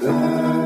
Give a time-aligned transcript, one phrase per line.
[0.00, 0.58] Hi.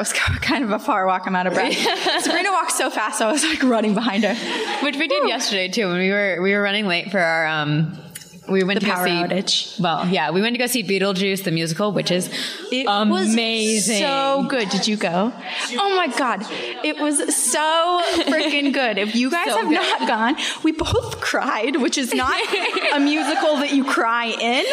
[0.00, 1.26] Was kind of a far walk.
[1.26, 1.74] I'm out of breath.
[2.24, 4.34] Sabrina walked so fast, I was like running behind her.
[4.84, 5.86] Which we did yesterday too.
[5.86, 7.96] When we were we were running late for our um
[8.50, 9.80] we went The to power see outage.
[9.80, 12.28] Well, yeah, we went to go see Beetlejuice the musical, which is
[12.72, 13.94] It amazing.
[13.94, 14.68] was so good.
[14.70, 15.32] Did you go?
[15.78, 16.42] Oh my God.
[16.84, 18.98] It was so freaking good.
[18.98, 19.74] If you guys So have good.
[19.74, 22.38] not gone, we both cried, which is not
[22.94, 24.64] a musical that you cry in.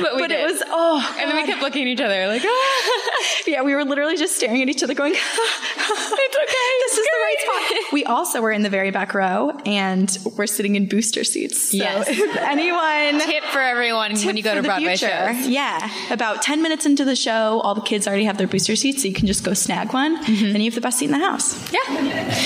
[0.00, 1.16] But we it was, oh.
[1.20, 3.24] and then we kept looking at each other like, ah.
[3.46, 6.70] Yeah, we were literally just staring at each other going, It's okay.
[6.84, 7.92] This is the right spot.
[7.92, 11.70] We also were in the very back row and we're sitting in booster seats.
[11.70, 12.06] So Yes.
[12.08, 15.34] if anyone tip for everyone when you go to Broadway future.
[15.34, 15.48] shows.
[15.48, 15.90] Yeah.
[16.10, 19.08] About 10 minutes into the show, all the kids already have their booster seats, so
[19.08, 20.14] you can just go snag one.
[20.24, 21.72] Then you have the best seat in the house.
[21.72, 21.80] Yeah.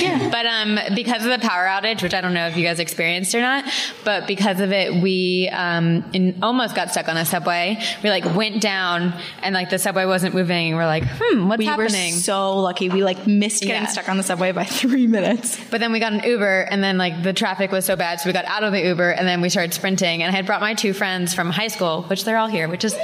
[0.00, 0.28] Yeah.
[0.30, 3.34] But um, because of the power outage, which I don't know if you guys experienced
[3.34, 3.64] or not,
[4.04, 7.78] but because of it, we um, in, almost got stuck on a subway.
[8.02, 10.74] We like went down and like the subway wasn't moving.
[10.76, 12.14] We're like, hmm, what's we happening?
[12.14, 12.88] were so lucky.
[12.88, 13.86] We like missed getting Yeah.
[13.88, 15.58] stuck on the subway by three minutes.
[15.70, 18.28] But then we got an Uber, and then like the traffic was so bad, so
[18.28, 20.22] we got out of the Uber, and then we started sprinting.
[20.22, 22.84] And I had brought my two friends from high school, which they're all here, which
[22.84, 22.94] is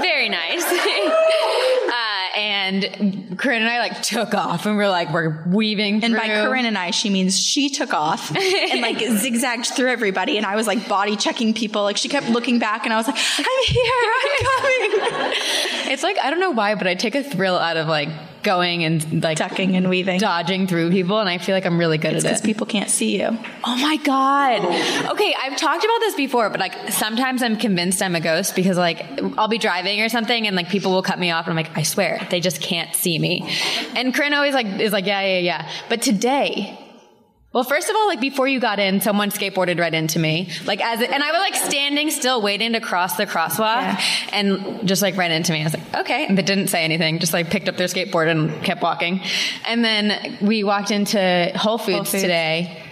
[0.00, 0.64] very nice.
[1.88, 6.04] uh, and Corinne and I like took off, and we're like we're weaving.
[6.04, 6.20] And through.
[6.20, 10.36] by Corinne and I, she means she took off and like zigzagged through everybody.
[10.36, 11.82] And I was like body checking people.
[11.82, 15.32] Like she kept looking back and I was like, I'm here, I'm coming.
[15.88, 18.08] It's like I don't know why, but I take a thrill out of like
[18.46, 20.18] going and like Ducking and weaving.
[20.20, 22.32] dodging through people, and I feel like I'm really good Because at it.
[22.34, 23.36] because people can't see you.
[23.64, 24.64] Oh my god.
[25.12, 28.78] Okay, I've talked about this before, but like sometimes I'm convinced I'm a ghost because
[28.78, 29.04] like
[29.36, 31.76] I'll be driving or something and like people will cut me off and I'm like,
[31.76, 33.52] I swear, they just can't see me.
[33.94, 35.70] And Corinne always like is like, yeah, yeah, yeah.
[35.90, 36.78] But today,
[37.56, 40.84] well, first of all, like before you got in, someone skateboarded right into me, like
[40.84, 44.00] as and I was like standing still, waiting to cross the crosswalk, Yeah.
[44.32, 45.62] and just like ran into me.
[45.62, 47.18] I was like, okay, And they didn't say anything.
[47.18, 49.22] Just like picked up their skateboard and kept walking.
[49.66, 52.22] And then we walked into Whole Foods, Foods.
[52.22, 52.82] today,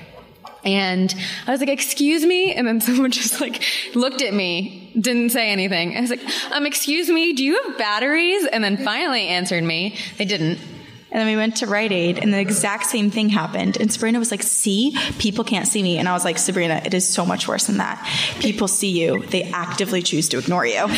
[0.64, 1.14] and
[1.46, 3.62] I was like, excuse me, and then someone just like
[3.94, 5.94] looked at me, didn't say anything.
[5.94, 6.22] I was like,
[6.52, 8.46] um, excuse me, do you have batteries?
[8.46, 9.98] And then finally answered me.
[10.16, 10.58] They didn't.
[11.14, 13.76] And then we went to Rite Aid and the exact same thing happened.
[13.76, 15.96] And Sabrina was like, see, people can't see me.
[15.96, 18.04] And I was like, Sabrina, it is so much worse than that.
[18.40, 19.24] People see you.
[19.26, 20.74] They actively choose to ignore you.
[20.88, 20.90] I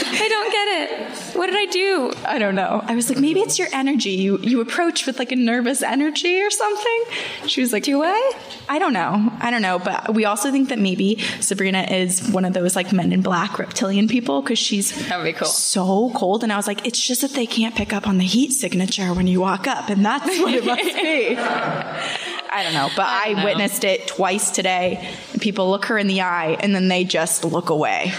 [0.00, 0.22] get it.
[0.22, 1.01] I don't get it.
[1.42, 2.12] What did I do?
[2.24, 2.84] I don't know.
[2.86, 4.10] I was like, maybe it's your energy.
[4.10, 7.04] You you approach with like a nervous energy or something.
[7.48, 8.32] She was like, Do I?
[8.68, 9.28] I don't know.
[9.40, 9.80] I don't know.
[9.80, 13.58] But we also think that maybe Sabrina is one of those like men in black
[13.58, 15.48] reptilian people because she's cool.
[15.48, 16.44] so cold.
[16.44, 19.12] And I was like, it's just that they can't pick up on the heat signature
[19.12, 21.34] when you walk up, and that's what it must be.
[22.52, 23.44] I don't know, but I, don't know.
[23.44, 25.08] witnessed it twice today.
[25.32, 28.12] And people look her in the eye and then they just look away.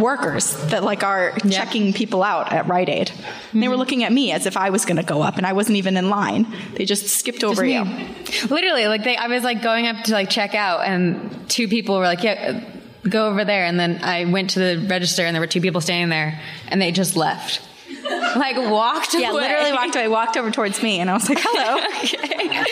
[0.00, 3.10] Workers that like are checking people out at Rite Aid.
[3.52, 3.80] And They were mm-hmm.
[3.80, 5.96] looking at me as if I was going to go up, and I wasn't even
[5.96, 6.46] in line.
[6.74, 7.74] They just skipped over me.
[7.74, 7.84] you.
[8.48, 11.98] Literally, like they, I was like going up to like check out, and two people
[11.98, 12.64] were like, "Yeah,
[13.08, 15.80] go over there." And then I went to the register, and there were two people
[15.80, 17.60] standing there, and they just left,
[18.36, 19.42] like walked Yeah, away.
[19.42, 22.64] literally walked away, walked over towards me, and I was like, "Hello."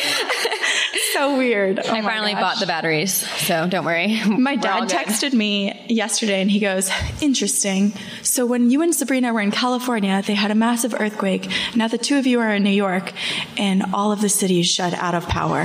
[1.12, 1.78] so weird.
[1.78, 2.40] Oh I finally gosh.
[2.40, 4.20] bought the batteries, so don't worry.
[4.26, 6.90] My We're dad texted me yesterday and he goes,
[7.20, 7.92] Interesting.
[8.22, 11.50] So when you and Sabrina were in California, they had a massive earthquake.
[11.74, 13.12] Now the two of you are in New York
[13.58, 15.64] and all of the cities shut out of power.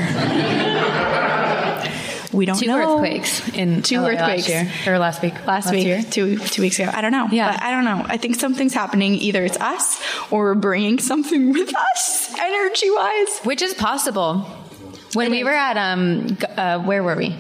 [2.35, 2.77] We don't Two know.
[2.99, 4.47] earthquakes in Two LA earthquakes.
[4.47, 5.33] last year or last week.
[5.47, 6.03] Last, week, year.
[6.03, 6.91] two two weeks ago.
[6.93, 7.27] I don't know.
[7.31, 7.51] Yeah.
[7.51, 8.05] But I don't know.
[8.07, 9.15] I think something's happening.
[9.15, 10.01] Either it's us
[10.31, 13.39] or we're bringing something with us, energy wise.
[13.43, 14.41] which is possible.
[15.13, 15.45] When It we is.
[15.45, 17.35] were at um, uh, where were we?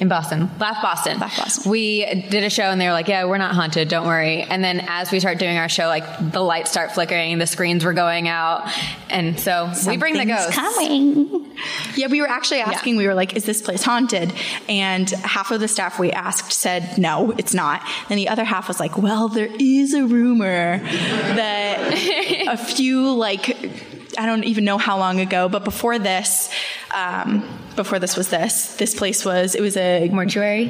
[0.00, 1.18] In Boston, Laugh Boston.
[1.18, 1.70] Laugh Boston.
[1.72, 4.62] We did a show and they were like, "Yeah, we're not haunted, don't worry." And
[4.62, 7.92] then as we start doing our show, like the lights start flickering, the screens were
[7.92, 8.68] going out,
[9.10, 10.54] and so we bring the Something's ghosts.
[10.56, 11.44] coming.
[11.96, 12.94] Yeah, we were actually asking.
[12.96, 14.32] We were like, "Is this place haunted?"
[14.68, 18.68] And half of the staff we asked said, "No, it's not." And the other half
[18.68, 23.56] was like, "Well, there is a rumor that a few like."
[24.18, 26.50] I don't even know how long ago, but before this,
[26.94, 28.74] um, before this was this.
[28.76, 30.64] This place was it was a Mortuary.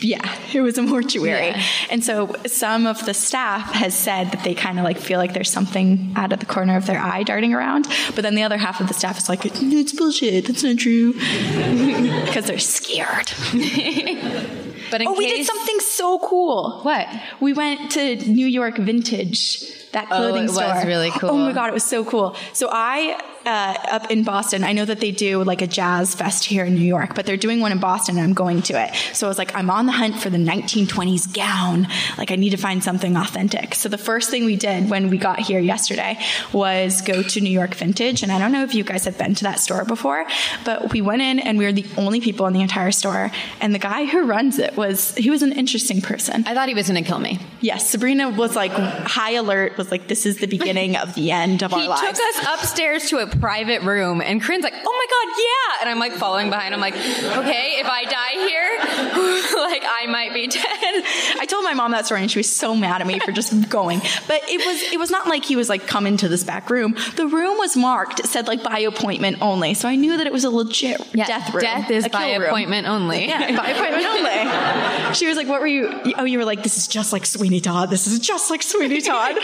[0.00, 1.48] yeah, it was a mortuary.
[1.48, 1.62] Yeah.
[1.90, 5.34] And so some of the staff has said that they kind of like feel like
[5.34, 7.86] there's something out of the corner of their eye darting around.
[8.14, 10.46] But then the other half of the staff is like, it's bullshit.
[10.46, 11.12] That's not true.
[12.24, 13.30] Because they're scared.
[14.90, 16.80] But in Oh, case, we did something so cool.
[16.82, 17.08] What?
[17.40, 19.64] We went to New York Vintage,
[19.94, 20.82] that Oh, clothing it was store.
[20.86, 22.36] really Oh my god, it was so cool.
[22.52, 26.44] So I uh, up in Boston, I know that they do like a jazz fest
[26.46, 28.94] here in New York, but they're doing one in Boston, and I'm going to it.
[29.12, 31.86] So I was like, I'm on the hunt for the 1920s gown.
[32.16, 33.74] Like I need to find something authentic.
[33.74, 36.18] So the first thing we did when we got here yesterday
[36.54, 39.34] was go to New York Vintage, and I don't know if you guys have been
[39.34, 40.26] to that store before,
[40.64, 43.30] but we went in and we were the only people in the entire store,
[43.60, 46.44] and the guy who runs it was he was an interesting person.
[46.46, 47.40] I thought he was going to kill me.
[47.60, 51.62] Yes, Sabrina was like high alert, was like, this is the beginning of the end
[51.62, 52.00] of our lives.
[52.00, 55.80] He took us upstairs to a private room, and Corinne's like, "Oh my god, yeah!"
[55.82, 56.74] And I'm like following behind.
[56.74, 58.78] I'm like, "Okay, if I die here,
[59.62, 60.60] like I might be dead."
[61.40, 63.68] I told my mom that story and she was so mad at me for just
[63.68, 64.00] going.
[64.26, 66.96] But it was it was not like he was like come into this back room.
[67.16, 68.20] The room was marked.
[68.20, 69.74] It said like by appointment only.
[69.74, 71.62] So I knew that it was a legit death room.
[71.62, 72.48] Death is by kill room.
[72.48, 73.26] appointment only.
[73.26, 74.94] Yeah, by appointment only.
[75.14, 76.14] She was like, "What were you?
[76.18, 77.88] Oh, you were like, this is just like Sweeney Todd.
[77.90, 79.36] This is just like Sweeney Todd."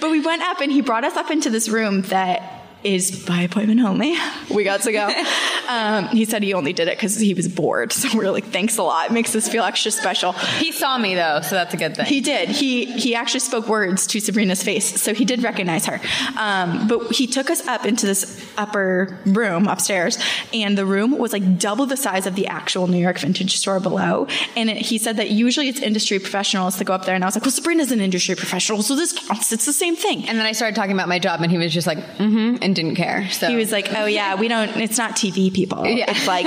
[0.00, 3.40] But we went up, and he brought us up into this room that is by
[3.40, 4.14] appointment only.
[4.54, 5.10] We got to go.
[5.66, 7.90] Um, he said he only did it because he was bored.
[7.90, 9.06] So we are like, "Thanks a lot.
[9.06, 12.04] It makes us feel extra special." He saw me though, so that's a good thing.
[12.04, 12.50] He did.
[12.50, 16.02] He he actually spoke words to Sabrina's face, so he did recognize her.
[16.38, 20.18] Um, but he took us up into this upper room upstairs,
[20.52, 23.80] and the room was like double the size of the actual New York vintage store
[23.80, 24.26] below.
[24.56, 27.26] And it, he said that usually it's industry professionals that go up there, and I
[27.26, 29.50] was like, well, Sabrina's an industry professional, so this counts.
[29.50, 30.28] It's the same thing.
[30.28, 32.73] and then I started talking about my job, and he was just like, "Mm-hmm," and
[32.74, 33.28] didn't care.
[33.30, 34.76] So He was like, oh yeah, we don't.
[34.76, 35.84] It's not TV people.
[35.94, 36.10] Yeah.
[36.10, 36.46] It's like.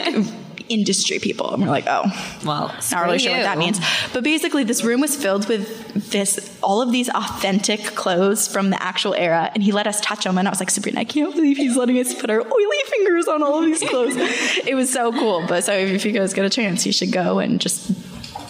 [0.70, 2.04] Industry people, and we're like, oh,
[2.44, 3.80] "Well, not really screw sure what that means.
[4.12, 8.84] But basically, this room was filled with this, all of these authentic clothes from the
[8.84, 10.38] actual era, and he let us touch them.
[10.38, 13.30] And I was like, Sabrina, I can't believe he's letting us put our oily fingers
[13.30, 14.16] on all of these clothes.
[14.18, 15.46] it was so cool.
[15.48, 17.90] But so if you guys get a chance, you should go and just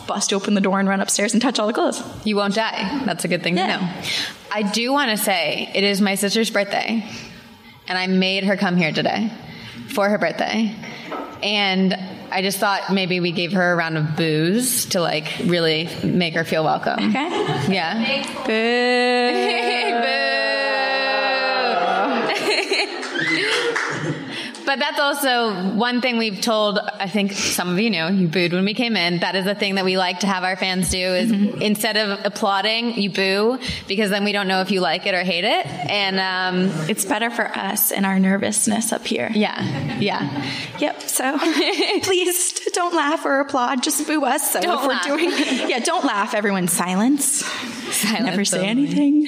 [0.08, 2.02] bust open the door and run upstairs and touch all the clothes.
[2.26, 3.04] You won't die.
[3.06, 3.78] That's a good thing Yeah.
[3.78, 3.92] to know.
[4.52, 7.06] I do want to say it is my sister's birthday,
[7.88, 9.32] and I made her come here today
[9.90, 10.76] for her birthday.
[11.42, 11.94] And
[12.32, 16.34] I just thought maybe we gave her a round of booze to like really make
[16.34, 17.10] her feel welcome.
[17.10, 17.74] Okay.
[17.74, 18.04] Yeah.
[24.68, 28.52] But that's also one thing we've told, I think some of you know, you booed
[28.52, 29.20] when we came in.
[29.20, 31.32] That is a thing that we like to have our fans do is
[31.62, 35.24] instead of applauding, you boo because then we don't know if you like it or
[35.24, 35.66] hate it.
[35.66, 39.32] And um, It's better for us and our nervousness up here.
[39.34, 40.46] yeah, yeah.
[40.80, 41.02] Yep.
[41.04, 41.38] So
[42.04, 43.82] please don't laugh or applaud.
[43.84, 44.52] Just boo us.
[44.52, 45.06] So Don't if we're laugh.
[45.06, 45.30] doing,
[45.70, 46.34] yeah, don't laugh.
[46.34, 47.42] Everyone, silence.
[47.92, 48.70] Silence Never say only.
[48.70, 49.24] anything.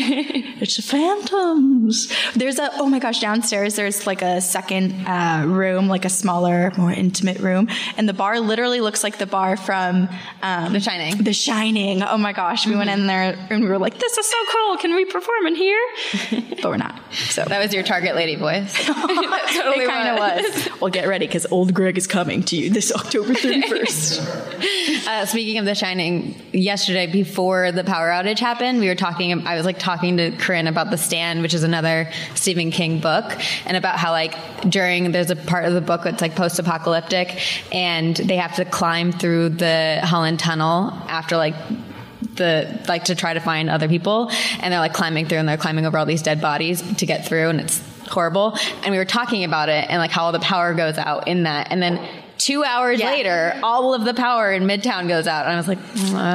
[0.59, 2.11] it's the phantoms.
[2.35, 3.75] There's a oh my gosh downstairs.
[3.75, 8.39] There's like a second uh, room, like a smaller, more intimate room, and the bar
[8.39, 10.09] literally looks like the bar from
[10.41, 11.13] um, The Shining.
[11.13, 11.23] Mm-hmm.
[11.23, 12.03] The Shining.
[12.03, 14.77] Oh my gosh, we went in there and we were like, "This is so cool.
[14.77, 15.79] Can we perform in here?"
[16.62, 17.00] but we're not.
[17.12, 18.73] So That was your target lady voice.
[18.85, 20.69] Totally it kind of was.
[20.81, 25.07] Well, get ready because old Greg is coming to you this October 31st.
[25.07, 29.46] Uh, speaking of The Shining, yesterday before the power outage happened, we were talking.
[29.46, 33.25] I was like talking to Corinne about The Stand, which is another Stephen King book,
[33.65, 34.36] and about how like
[34.70, 37.39] during there's a part of the book that's like post-apocalyptic,
[37.74, 41.56] and they have to climb through the Holland Tunnel after like
[42.36, 45.58] the like to try to find other people and they're like climbing through and they're
[45.58, 49.06] climbing over all these dead bodies to get through and it's horrible and we were
[49.06, 51.98] talking about it and like how all the power goes out in that and then
[52.39, 53.12] two hours Yeah.
[53.12, 55.77] later all of the power in midtown goes out and i was like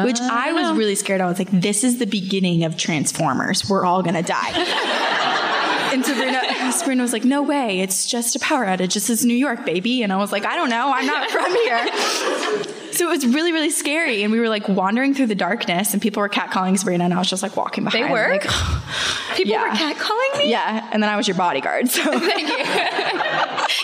[0.05, 1.21] Which I was really scared.
[1.21, 3.69] I was like, this is the beginning of Transformers.
[3.69, 4.53] We're all going to die.
[5.95, 7.81] and Sabrina, Sabrina was like, no way.
[7.81, 8.95] It's just a power outage.
[8.95, 10.03] This is New York, baby.
[10.03, 10.93] And I was like, I don't know.
[10.93, 12.65] I'm not from here.
[12.93, 14.23] So it was really, really scary.
[14.23, 17.05] And we were like wandering through the darkness and people were catcalling Sabrina.
[17.05, 18.05] And I was just like walking behind.
[18.05, 18.29] They were?
[18.29, 18.43] Like,
[19.37, 19.63] people yeah.
[19.63, 20.89] were catcalling me yeah.
[20.93, 21.89] And then I was your bodyguard.
[21.89, 22.49] So thank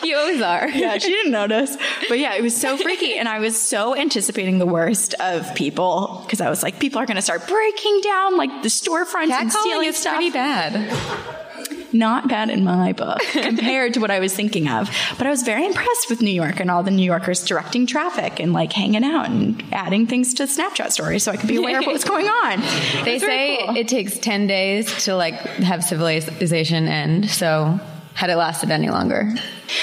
[0.02, 1.76] you you always are yeah, she didn't notice.
[2.08, 3.14] But yeah, it was so freaky.
[3.16, 7.06] And I was so anticipating the worst of people because I was like, people are
[7.06, 10.14] going to start breaking down like the storefronts and stealing is stuff.
[10.14, 11.48] pretty bad
[11.92, 14.88] Not bad in my book compared to what I was thinking of.
[15.18, 18.38] But I was very impressed with New York and all the New Yorkers directing traffic
[18.40, 21.78] and like hanging out and adding things to Snapchat stories so I could be aware
[21.80, 22.60] of what was going on.
[23.04, 23.76] they It was very say cool.
[23.76, 27.78] it takes 10 days to like have civilization end so
[28.14, 29.32] had it lasted any longer.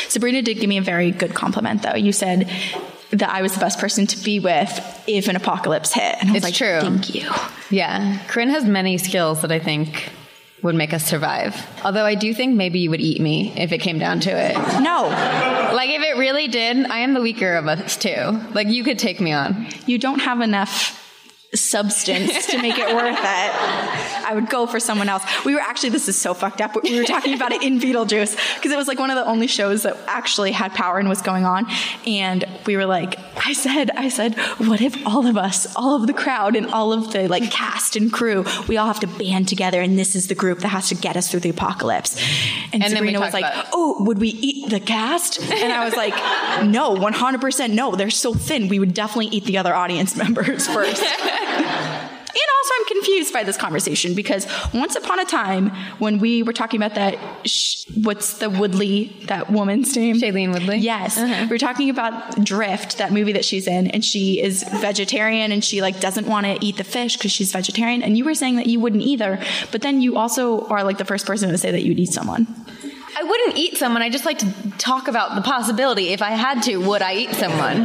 [0.08, 1.96] Sabrina did give me a very good compliment, though.
[1.96, 2.50] You said
[3.12, 6.16] that I was the best person to be with if an apocalypse hit.
[6.20, 6.82] And I was It's like, true.
[6.82, 7.30] thank you.
[7.70, 8.20] Yeah.
[8.28, 10.12] Corinne has many skills that I think
[10.64, 11.56] would make us survive.
[11.86, 14.56] Although I do think maybe you would eat me if it came down to it.
[14.82, 15.04] No,
[15.76, 18.42] Like if it really did, I am the weaker of us too.
[18.54, 19.68] Like you could take me on.
[19.86, 21.07] you don't have enough
[21.54, 24.26] substance to make it worth it.
[24.28, 25.24] I would go for someone else.
[25.46, 26.76] We were actually, this is so fucked up.
[26.84, 29.48] We were talking about it in Beetlejuice because it was like one of the only
[29.48, 31.66] shows that actually had power and was going on.
[32.06, 36.08] And we were like, I said, I said, what if all of us, all of
[36.08, 39.48] the crowd and all of the like cast and crew, we all have to band
[39.48, 42.18] together and this is the group that has to get us through the apocalypse.
[42.74, 45.40] And, And then Sabrina was like, oh, would we eat the cast?
[45.42, 46.14] And I was like,
[46.66, 47.96] no, 100% no.
[47.96, 48.68] They're so thin.
[48.68, 51.04] We would definitely eat the other audience members first.
[51.40, 56.54] And also, I'm confused by this conversation because once upon a time, when we were
[56.54, 57.18] talking about that,
[57.48, 60.18] sh- what's the Woodley, that woman's name?
[60.18, 60.78] Shailene Woodley?
[60.78, 61.18] Yes.
[61.18, 61.46] Uh-huh.
[61.46, 65.64] We were talking about Drift, that movie that she's in, and she is vegetarian and
[65.64, 68.04] she like doesn't want to eat the fish because she's vegetarian.
[68.04, 69.42] And you were saying that you wouldn't either,
[69.72, 72.46] but then you also are like the first person to say that you'd eat someone.
[73.20, 74.04] I wouldn't eat someone.
[74.04, 76.10] I just like to talk about the possibility.
[76.10, 77.84] If I had to, would I eat someone?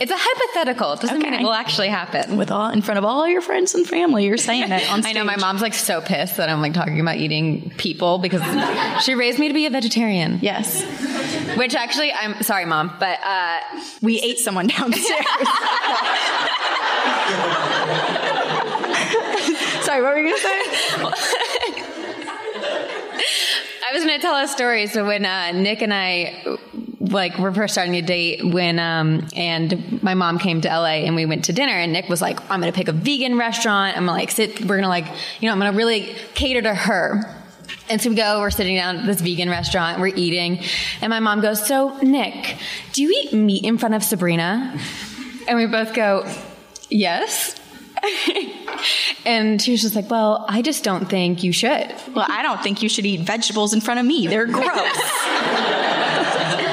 [0.00, 0.94] It's a hypothetical.
[0.94, 2.38] It doesn't mean it will actually happen.
[2.38, 5.12] With all in front of all your friends and family, you're saying it on I
[5.12, 8.40] know my mom's like so pissed that I'm like talking about eating people because
[9.04, 10.38] she raised me to be a vegetarian.
[10.40, 10.82] Yes.
[11.58, 13.58] Which actually, I'm sorry, mom, but uh,
[14.00, 15.06] We ate someone downstairs.
[19.82, 21.55] Sorry, what were you gonna say?
[23.96, 24.88] Was going to tell a story.
[24.88, 26.58] So when uh, Nick and I,
[27.00, 31.16] like, were first starting to date, when um, and my mom came to LA and
[31.16, 33.96] we went to dinner, and Nick was like, "I'm to pick a vegan restaurant.
[33.96, 34.66] I'm gonna like sit.
[34.66, 35.06] We're gonna like,
[35.40, 37.22] you know, I'm gonna really cater to her."
[37.88, 40.62] And so we go, we're sitting down at this vegan restaurant, we're eating,
[41.00, 42.56] and my mom goes, So, Nick,
[42.92, 44.78] do you eat meat in front of Sabrina?
[45.48, 46.30] And we both go,
[46.90, 47.58] Yes.
[49.26, 51.94] and she was just like, Well, I just don't think you should.
[52.14, 54.26] Well, I don't think you should eat vegetables in front of me.
[54.26, 54.92] They're gross.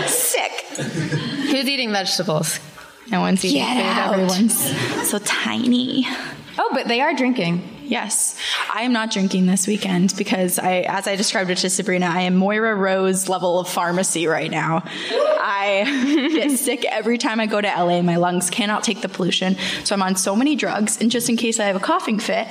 [0.08, 0.52] Sick.
[0.78, 2.60] Who's eating vegetables?
[3.10, 3.86] No one's eating Get food.
[3.86, 4.14] out.
[4.14, 6.06] Everyone's so tiny.
[6.58, 7.73] Oh, but they are drinking.
[7.94, 8.36] Yes,
[8.74, 12.22] I am not drinking this weekend because I, as I described it to Sabrina, I
[12.22, 14.82] am Moira Rose level of pharmacy right now.
[15.12, 18.02] I get sick every time I go to LA.
[18.02, 21.00] My lungs cannot take the pollution, so I'm on so many drugs.
[21.00, 22.48] And just in case I have a coughing fit,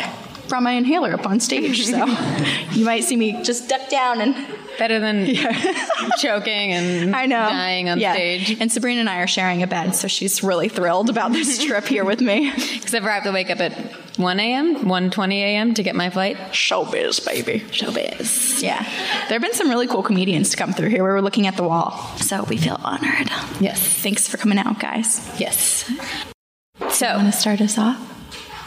[0.52, 1.86] brought my inhaler up on stage.
[1.86, 2.04] So
[2.72, 4.36] you might see me just duck down and
[4.78, 5.26] Better than
[6.18, 8.12] choking and I know dying on Yeah.
[8.14, 8.58] stage.
[8.60, 11.84] And Sabrina and I are sharing a bed, so she's really thrilled about this trip
[11.84, 12.50] here with me.
[12.50, 13.72] Except for I have to wake up at
[14.18, 15.74] 1 a.m., 1.20 a.m.
[15.74, 16.36] to get my flight.
[16.52, 17.60] Showbiz, baby.
[17.70, 18.62] Showbiz.
[18.62, 18.82] Yeah.
[19.28, 21.04] There have been some really cool comedians to come through here.
[21.04, 21.92] We were looking at the wall.
[22.16, 23.30] So we feel honored.
[23.60, 23.78] Yes.
[23.80, 25.20] Thanks for coming out, guys.
[25.38, 25.90] Yes.
[26.90, 27.98] So, want to start us off?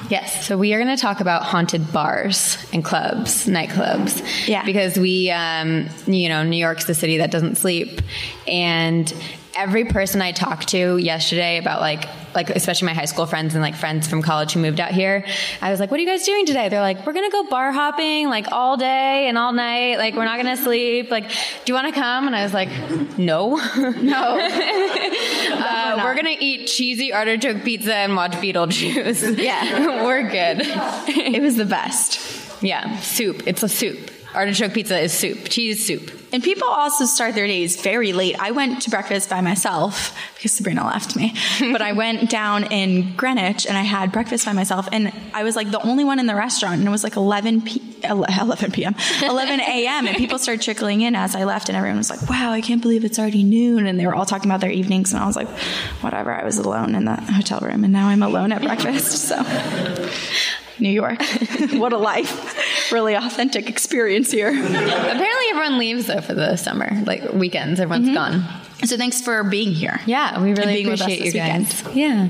[0.09, 0.45] Yes.
[0.45, 4.47] So we are going to talk about haunted bars and clubs, nightclubs.
[4.47, 4.65] Yeah.
[4.65, 8.01] Because we, um, you know, New York's the city that doesn't sleep.
[8.47, 9.11] And
[9.55, 13.61] every person I talked to yesterday about like, like especially my high school friends and
[13.61, 15.25] like friends from college who moved out here,
[15.61, 17.71] I was like, "What are you guys doing today?" They're like, "We're gonna go bar
[17.71, 19.97] hopping like all day and all night.
[19.97, 21.09] Like we're not gonna sleep.
[21.09, 21.35] Like, do
[21.67, 22.69] you want to come?" And I was like,
[23.17, 24.37] "No, no.
[24.39, 29.37] uh, we're gonna eat cheesy artichoke pizza and watch Beetlejuice.
[29.41, 30.03] Yeah.
[30.05, 30.61] we're good.
[31.07, 32.61] It was the best.
[32.61, 33.43] yeah, soup.
[33.47, 34.11] It's a soup.
[34.35, 35.49] Artichoke pizza is soup.
[35.49, 36.11] Cheese soup.
[36.33, 38.35] And people also start their days very late.
[38.39, 41.33] I went to breakfast by myself because Sabrina left me.
[41.71, 44.89] but I went down in Greenwich and I had breakfast by myself.
[44.91, 46.79] And I was like the only one in the restaurant.
[46.79, 50.07] And it was like 11 p- 11 p.m., 11 a.m.
[50.07, 51.69] And people started trickling in as I left.
[51.69, 53.87] And everyone was like, wow, I can't believe it's already noon.
[53.87, 55.13] And they were all talking about their evenings.
[55.13, 55.49] And I was like,
[56.01, 56.33] whatever.
[56.33, 57.83] I was alone in the hotel room.
[57.83, 59.29] And now I'm alone at breakfast.
[59.29, 59.41] So.
[60.79, 61.21] New York.
[61.73, 62.91] what a life.
[62.91, 64.49] Really authentic experience here.
[64.49, 67.79] Apparently, everyone leaves though for the summer, like weekends.
[67.79, 68.15] Everyone's mm-hmm.
[68.15, 68.43] gone.
[68.85, 69.99] So thanks for being here.
[70.05, 71.95] Yeah, we really being appreciate you this guys.
[71.95, 72.29] Yeah,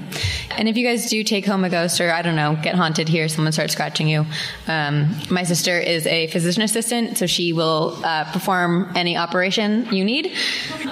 [0.52, 3.10] and if you guys do take home a ghost or I don't know, get haunted
[3.10, 4.26] here, someone starts scratching you.
[4.68, 10.06] Um, my sister is a physician assistant, so she will uh, perform any operation you
[10.06, 10.34] need.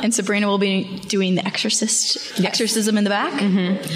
[0.01, 3.33] And Sabrina will be doing the exorcist exorcism in the back.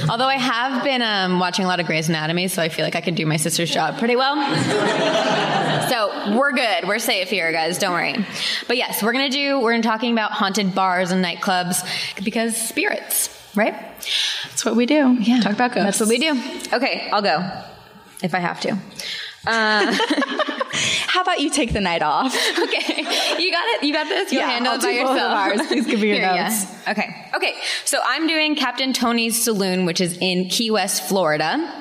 [0.09, 2.95] Although I have been um, watching a lot of Grey's Anatomy, so I feel like
[2.95, 4.35] I can do my sister's job pretty well.
[5.89, 6.87] so we're good.
[6.87, 7.77] We're safe here, guys.
[7.77, 8.15] Don't worry.
[8.67, 9.59] But yes, we're gonna do.
[9.59, 11.56] We're gonna talking about haunted bars and nightclubs
[12.23, 13.73] because spirits, right?
[14.43, 15.17] That's what we do.
[15.19, 15.39] Yeah.
[15.41, 15.85] Talk about ghosts.
[15.85, 16.31] That's what we do.
[16.73, 17.39] Okay, I'll go
[18.23, 18.71] if I have to.
[19.45, 19.95] Uh,
[21.07, 22.35] How about you take the night off?
[22.59, 22.97] okay,
[23.41, 23.83] you got it.
[23.83, 24.31] You got this.
[24.31, 25.33] You'll Yeah, handle I'll it by do both of yourself.
[25.33, 25.67] ours.
[25.67, 26.49] Please give me your Here, yeah.
[26.49, 26.87] notes.
[26.89, 27.29] Okay.
[27.35, 27.55] Okay.
[27.85, 31.73] So I'm doing Captain Tony's Saloon, which is in Key West, Florida.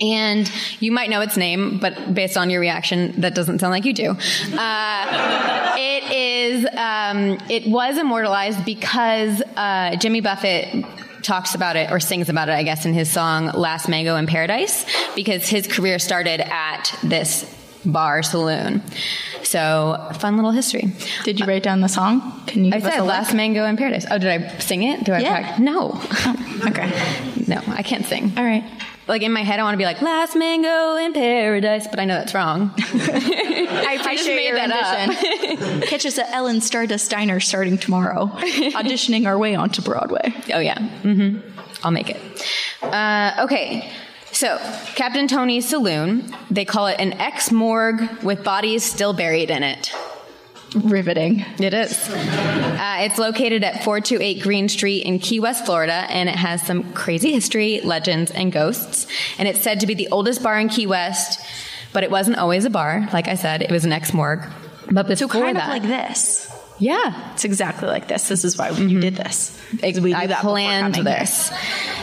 [0.00, 3.84] And you might know its name, but based on your reaction, that doesn't sound like
[3.84, 4.10] you do.
[4.56, 6.64] Uh, it is.
[6.76, 10.84] Um, it was immortalized because uh, Jimmy Buffett
[11.22, 14.26] talks about it or sings about it, I guess, in his song "Last Mango in
[14.28, 14.86] Paradise,"
[15.16, 17.52] because his career started at this
[17.84, 18.82] bar saloon.
[19.42, 20.92] So, fun little history.
[21.24, 22.42] Did you write down the song?
[22.46, 25.02] Can you I said "Last Mango in Paradise." Oh, did I sing it?
[25.04, 25.18] Do I?
[25.18, 25.42] Yeah.
[25.42, 26.00] prac- No,
[26.64, 26.68] lick?
[26.78, 27.42] Okay.
[27.48, 28.32] no, I can't sing.
[28.36, 28.62] All right.
[29.08, 32.04] Like in my head, I want to be like "Last Mango in Paradise," but I
[32.04, 32.74] know that's wrong.
[32.78, 35.80] I appreciate made your that rendition.
[35.88, 40.34] Catch us at Ellen Stardust Diner starting tomorrow, auditioning our way onto Broadway.
[40.52, 41.40] Oh yeah, mm-hmm.
[41.82, 42.20] I'll make it.
[42.82, 43.90] Uh, okay,
[44.32, 44.58] so
[44.94, 46.36] Captain Tony's Saloon.
[46.50, 49.90] They call it an ex morgue with bodies still buried in it.
[50.74, 51.44] Riveting.
[51.58, 52.08] It is.
[52.10, 56.92] Uh, it's located at 428 Greene Street in Key West, Florida, and it has some
[56.92, 59.06] crazy history, legends, and ghosts.
[59.38, 61.40] And it's said to be the oldest bar in Key West,
[61.92, 63.08] but it wasn't always a bar.
[63.12, 64.44] Like I said, it was an ex morgue.
[64.90, 66.50] But before So kind that, of like this.
[66.78, 68.28] yeah, It's exactly like this.
[68.28, 69.58] This is why you did this.
[69.82, 71.50] We I planned this.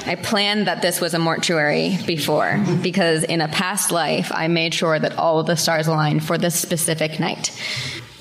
[0.08, 4.74] I planned that this was a mortuary before because in a past life, I made
[4.74, 7.52] sure that all of the stars aligned for this specific night.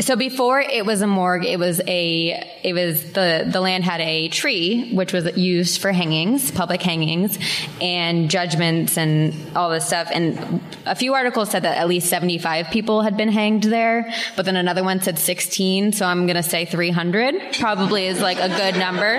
[0.01, 4.01] So before it was a morgue, it was a, it was the, the land had
[4.01, 7.39] a tree, which was used for hangings, public hangings,
[7.81, 10.11] and judgments and all this stuff.
[10.13, 14.45] And a few articles said that at least 75 people had been hanged there, but
[14.45, 15.93] then another one said 16.
[15.93, 19.19] So I'm going to say 300 probably is like a good number.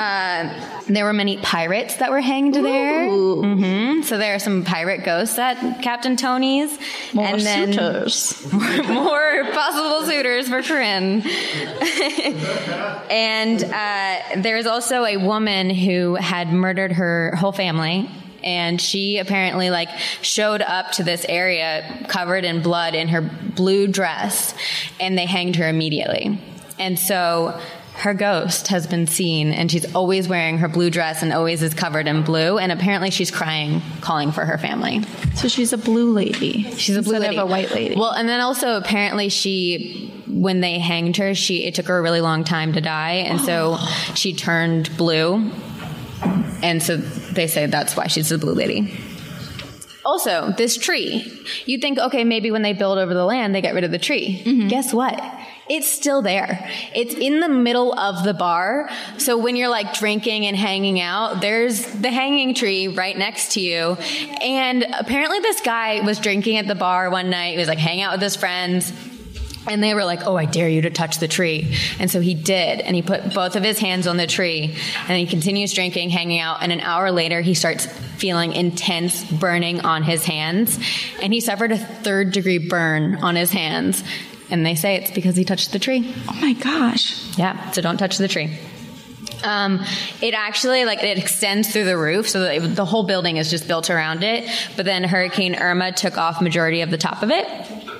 [0.00, 3.08] Uh, there were many pirates that were hanged there.
[3.08, 6.76] hmm So there are some pirate ghosts at Captain Tony's.
[7.12, 8.52] More and then suitors.
[8.52, 11.22] more possible suitors for Corinne.
[13.10, 18.08] and uh, there's also a woman who had murdered her whole family.
[18.42, 19.90] And she apparently like
[20.22, 24.54] showed up to this area covered in blood in her blue dress,
[24.98, 26.38] and they hanged her immediately.
[26.78, 27.60] And so
[28.00, 31.74] her ghost has been seen, and she's always wearing her blue dress and always is
[31.74, 32.56] covered in blue.
[32.56, 35.02] And apparently, she's crying, calling for her family.
[35.34, 36.62] So she's a blue lady.
[36.76, 37.36] She's a blue instead lady.
[37.36, 37.96] of a white lady.
[37.96, 42.02] Well, and then also apparently she, when they hanged her, she it took her a
[42.02, 43.76] really long time to die, and so
[44.14, 45.50] she turned blue,
[46.62, 48.98] and so they say that's why she's a blue lady.
[50.06, 53.74] Also, this tree, you think okay, maybe when they build over the land, they get
[53.74, 54.42] rid of the tree.
[54.42, 54.68] Mm-hmm.
[54.68, 55.22] Guess what?
[55.70, 56.68] It's still there.
[56.96, 58.90] It's in the middle of the bar.
[59.18, 63.60] So when you're like drinking and hanging out, there's the hanging tree right next to
[63.60, 63.92] you.
[64.42, 67.52] And apparently this guy was drinking at the bar one night.
[67.52, 68.92] He was like hanging out with his friends.
[69.68, 71.76] And they were like, Oh, I dare you to touch the tree.
[72.00, 72.80] And so he did.
[72.80, 74.76] And he put both of his hands on the tree.
[75.06, 76.64] And he continues drinking, hanging out.
[76.64, 80.80] And an hour later, he starts feeling intense burning on his hands.
[81.22, 84.02] And he suffered a third degree burn on his hands.
[84.50, 86.12] And they say it's because he touched the tree.
[86.28, 87.36] oh my gosh.
[87.38, 88.58] Yeah, so don't touch the tree.
[89.44, 89.82] Um,
[90.20, 93.48] it actually like it extends through the roof, so that it- the whole building is
[93.48, 94.44] just built around it.
[94.76, 97.46] But then Hurricane Irma took off majority of the top of it,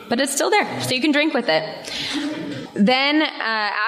[0.08, 1.64] but it's still there, so you can drink with it.
[2.74, 3.26] Then uh,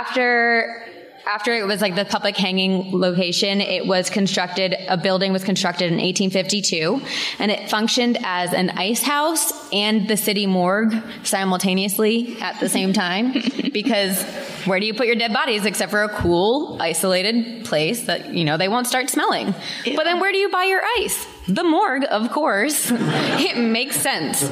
[0.00, 0.82] after
[1.26, 4.74] after it was like the public hanging location, it was constructed.
[4.88, 7.00] A building was constructed in 1852,
[7.38, 12.92] and it functioned as an ice house and the city morgue simultaneously at the same
[12.92, 13.32] time.
[13.72, 14.22] because
[14.66, 18.44] where do you put your dead bodies except for a cool, isolated place that you
[18.44, 19.54] know they won't start smelling?
[19.84, 21.26] But then where do you buy your ice?
[21.48, 22.90] The morgue, of course.
[22.94, 24.42] it makes sense.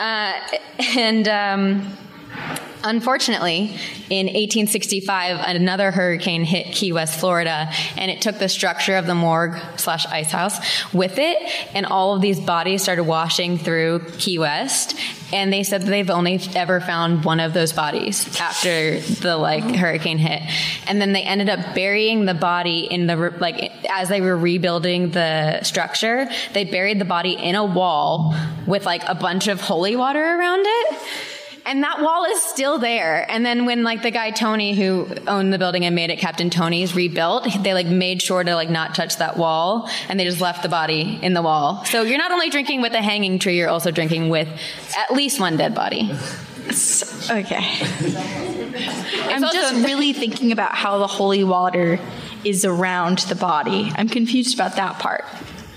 [0.00, 0.32] Uh,
[0.96, 1.96] and um,
[2.84, 3.76] Unfortunately,
[4.10, 9.14] in 1865, another hurricane hit Key West, Florida, and it took the structure of the
[9.14, 10.58] morgue slash ice house
[10.92, 11.38] with it,
[11.74, 14.98] and all of these bodies started washing through Key West.
[15.32, 19.64] And they said that they've only ever found one of those bodies after the like
[19.64, 20.42] hurricane hit,
[20.86, 25.10] and then they ended up burying the body in the like as they were rebuilding
[25.10, 26.28] the structure.
[26.52, 28.34] They buried the body in a wall
[28.66, 30.98] with like a bunch of holy water around it.
[31.64, 33.24] And that wall is still there.
[33.30, 36.50] And then when like the guy Tony who owned the building and made it Captain
[36.50, 40.40] Tony's rebuilt, they like made sure to like not touch that wall and they just
[40.40, 41.84] left the body in the wall.
[41.84, 44.48] So you're not only drinking with a hanging tree, you're also drinking with
[44.96, 46.10] at least one dead body.
[47.30, 47.56] Okay.
[49.28, 51.98] I'm just really thinking about how the holy water
[52.44, 53.92] is around the body.
[53.94, 55.24] I'm confused about that part.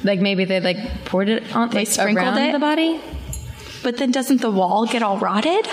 [0.03, 2.51] Like maybe they like poured it on They like, sprinkled around it?
[2.53, 3.01] the body.
[3.85, 5.67] But then doesn't the wall get all rotted?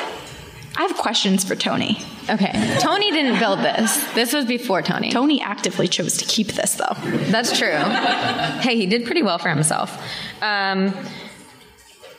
[0.76, 2.04] I have questions for Tony.
[2.28, 2.76] Okay.
[2.78, 4.12] Tony didn't build this.
[4.12, 5.10] This was before Tony.
[5.10, 6.94] Tony actively chose to keep this though.
[7.30, 7.70] That's true.
[7.70, 9.98] hey, he did pretty well for himself.
[10.42, 10.94] Um,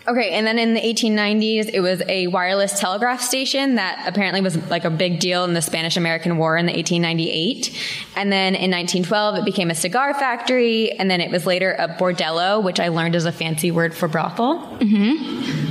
[0.08, 4.58] okay, and then in the 1890s, it was a wireless telegraph station that apparently was
[4.72, 7.70] like a big deal in the Spanish American War in the 1898.
[8.16, 11.88] And then in 1912, it became a cigar factory, and then it was later a
[11.88, 14.58] bordello, which I learned is a fancy word for brothel.
[14.80, 15.63] Mm-hmm.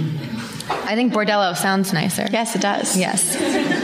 [0.84, 2.26] I think bordello sounds nicer.
[2.30, 2.96] Yes, it does.
[2.96, 3.36] Yes.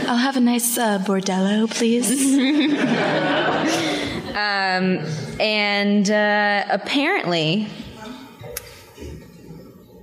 [0.08, 2.08] I'll have a nice uh, bordello, please.
[4.38, 5.04] Um,
[5.40, 7.66] and uh, apparently,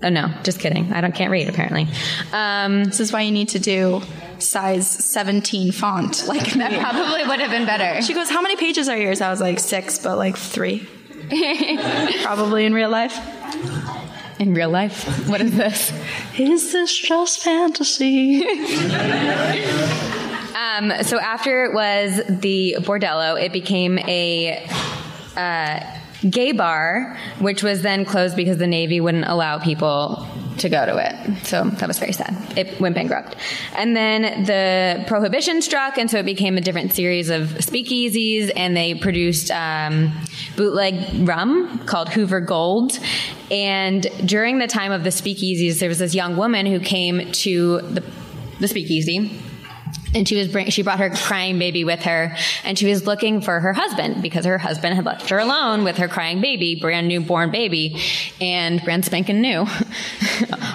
[0.03, 0.91] oh no, just kidding.
[0.91, 1.47] I don't can't read.
[1.47, 1.87] Apparently,
[2.33, 4.01] um, this is why you need to do
[4.39, 6.25] size 17 font.
[6.27, 8.01] Like that probably would have been better.
[8.01, 10.85] She goes, "How many pages are yours?" I was like six, but like three.
[12.23, 13.17] probably in real life.
[14.37, 15.93] In real life, what is this?
[16.37, 18.45] Is this just fantasy?
[20.55, 24.65] Um, so after it was the bordello, it became a
[25.35, 30.85] uh, gay bar, which was then closed because the Navy wouldn't allow people to go
[30.85, 31.45] to it.
[31.45, 32.35] So that was very sad.
[32.57, 33.35] It went bankrupt.
[33.75, 38.75] And then the prohibition struck, and so it became a different series of speakeasies, and
[38.75, 40.11] they produced um,
[40.55, 42.97] bootleg rum called Hoover Gold.
[43.51, 47.81] And during the time of the speakeasies, there was this young woman who came to
[47.81, 48.03] the,
[48.59, 49.39] the speakeasy
[50.13, 53.41] and she was bring, she brought her crying baby with her and she was looking
[53.41, 57.07] for her husband because her husband had left her alone with her crying baby brand
[57.07, 57.99] new born baby
[58.39, 59.59] and brand spanking new.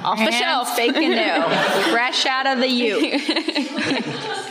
[0.05, 0.69] Off the shelf.
[0.69, 1.43] spanking new.
[1.91, 3.21] Fresh out of the u.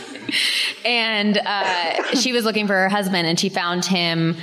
[0.84, 4.36] And uh, she was looking for her husband and she found him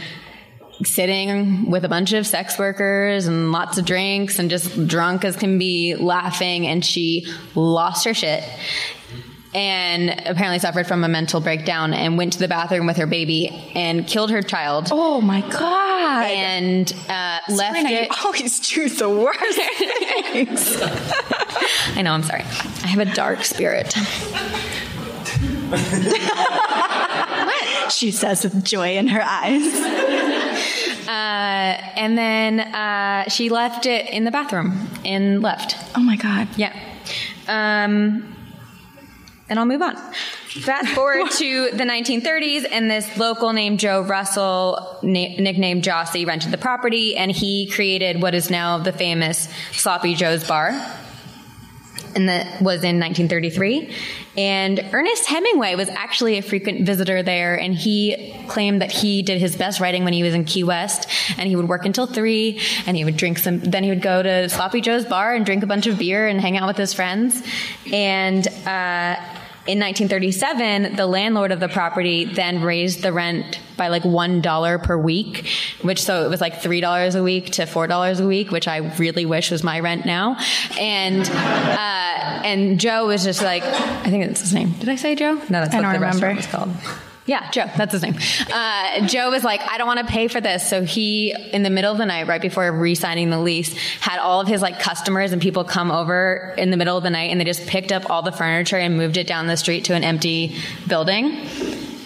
[0.84, 5.36] sitting with a bunch of sex workers and lots of drinks and just drunk as
[5.36, 8.44] can be laughing and she lost her shit
[9.58, 13.50] and apparently suffered from a mental breakdown and went to the bathroom with her baby
[13.74, 14.90] and killed her child.
[14.92, 16.26] Oh my god!
[16.26, 18.04] And uh, left Sabrina, it.
[18.04, 19.60] You always choose the worst
[20.32, 20.78] things.
[21.96, 22.12] I know.
[22.12, 22.42] I'm sorry.
[22.44, 23.96] I have a dark spirit.
[27.48, 27.92] what?
[27.92, 29.74] she says with joy in her eyes.
[31.08, 35.76] Uh, and then uh, she left it in the bathroom and left.
[35.96, 36.48] Oh my god!
[36.58, 36.80] Yeah.
[37.48, 38.37] Um,
[39.50, 39.96] and I'll move on.
[40.50, 46.52] Fast forward to the 1930s, and this local named Joe Russell, na- nicknamed Josie, rented
[46.52, 50.72] the property, and he created what is now the famous Sloppy Joe's Bar.
[52.18, 53.94] And that was in 1933.
[54.38, 59.40] And Ernest Hemingway was actually a frequent visitor there, and he claimed that he did
[59.40, 62.60] his best writing when he was in Key West, and he would work until three,
[62.88, 63.60] and he would drink some.
[63.60, 66.42] Then he would go to Sloppy Joe's bar and drink a bunch of beer and
[66.42, 67.42] hang out with his friends.
[67.94, 69.16] And uh,
[69.68, 74.80] in 1937, the landlord of the property then raised the rent by like one dollar
[74.80, 75.48] per week,
[75.82, 78.68] which so it was like three dollars a week to four dollars a week, which
[78.68, 80.38] I really wish was my rent now.
[80.80, 84.72] And uh, and Joe was just like, I think that's his name.
[84.80, 85.34] Did I say Joe?
[85.36, 86.28] No, that's I what don't the remember.
[86.28, 87.04] restaurant was called.
[87.28, 88.16] Yeah, Joe, that's his name.
[88.52, 90.68] Uh, Joe was like, I don't want to pay for this.
[90.68, 94.40] So he, in the middle of the night, right before re-signing the lease, had all
[94.40, 97.40] of his like customers and people come over in the middle of the night and
[97.40, 100.06] they just picked up all the furniture and moved it down the street to an
[100.06, 100.56] empty
[100.88, 101.46] building.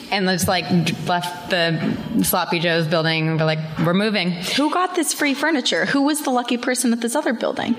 [0.09, 0.65] And just like
[1.07, 4.31] left the Sloppy Joe's building were like, we're moving.
[4.31, 5.85] Who got this free furniture?
[5.85, 7.75] Who was the lucky person at this other building?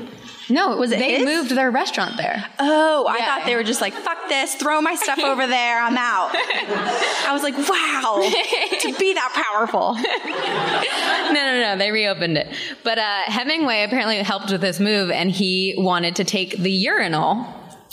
[0.50, 1.24] No, it Was they his?
[1.24, 2.44] moved their restaurant there.
[2.58, 3.24] Oh, I Yeah.
[3.26, 6.30] thought they were just like, fuck this, throw my stuff over there, I'm out.
[6.34, 8.20] I was like, wow,
[8.80, 9.94] to be that powerful.
[9.94, 11.76] no, no, no.
[11.78, 12.48] They reopened it.
[12.84, 17.46] But uh, Hemingway apparently helped with this move, and he wanted to take the urinal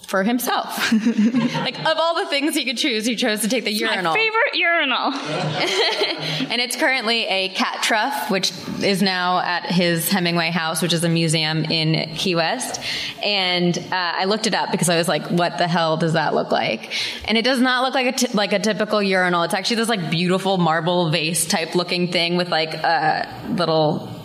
[0.09, 0.91] for himself.
[1.55, 4.11] like of all the things he could choose, he chose to take the urinal.
[4.11, 5.13] My Favorite urinal.
[6.51, 11.03] and it's currently a cat trough, which is now at his Hemingway house, which is
[11.03, 12.81] a museum in Key West.
[13.23, 16.33] And uh, I looked it up because I was like, "What the hell does that
[16.33, 16.91] look like?"
[17.27, 19.43] And it does not look like a t- like a typical urinal.
[19.43, 24.18] It's actually this like beautiful marble vase type looking thing with like a little.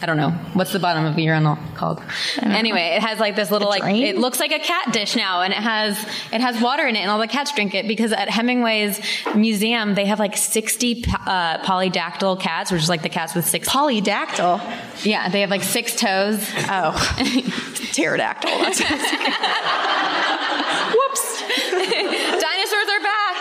[0.00, 2.02] I don't know what's the bottom of a urinal called.
[2.42, 5.54] Anyway, it has like this little like it looks like a cat dish now, and
[5.54, 5.98] it has
[6.32, 9.00] it has water in it, and all the cats drink it because at Hemingway's
[9.34, 13.66] museum they have like sixty uh, polydactyl cats, which is like the cats with six.
[13.68, 14.60] Polydactyl.
[15.04, 16.46] yeah, they have like six toes.
[16.68, 16.92] Oh,
[17.92, 18.50] pterodactyl.
[18.50, 19.32] That's what I was thinking.
[20.96, 21.42] Whoops.
[22.42, 23.38] Dinosaurs are back.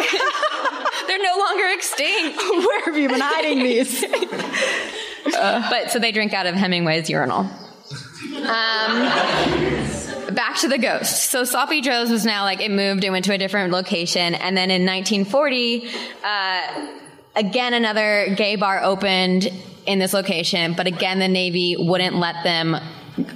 [1.08, 2.38] They're no longer extinct.
[2.38, 4.04] Where have you been hiding these?
[5.36, 7.50] But so they drink out of Hemingway's urinal.
[8.36, 9.10] Um,
[10.34, 11.32] back to the ghost.
[11.32, 14.58] So Sloppy Joe's was now like it moved, it went to a different location, and
[14.58, 15.90] then in 1940,
[16.24, 16.88] uh,
[17.36, 19.52] again another gay bar opened
[19.86, 22.76] in this location, but again the Navy wouldn't let them,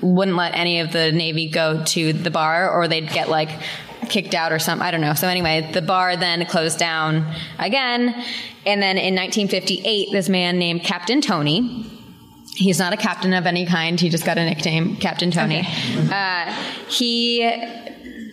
[0.02, 3.50] wouldn't let any of the Navy go to the bar, or they'd get like
[4.10, 4.86] kicked out or something.
[4.86, 5.14] I don't know.
[5.14, 8.10] So anyway, the bar then closed down again,
[8.66, 11.90] and then in 1958, this man named Captain Tony
[12.60, 13.98] He's not a captain of any kind.
[13.98, 15.60] He just got a nickname, Captain Tony.
[15.60, 16.10] Okay.
[16.12, 16.54] Uh,
[16.90, 17.50] he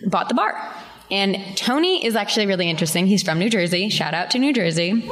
[0.04, 0.74] bought the bar.
[1.12, 3.06] And Tony is actually really interesting.
[3.06, 3.88] He's from New Jersey.
[3.88, 4.90] Shout out to New Jersey.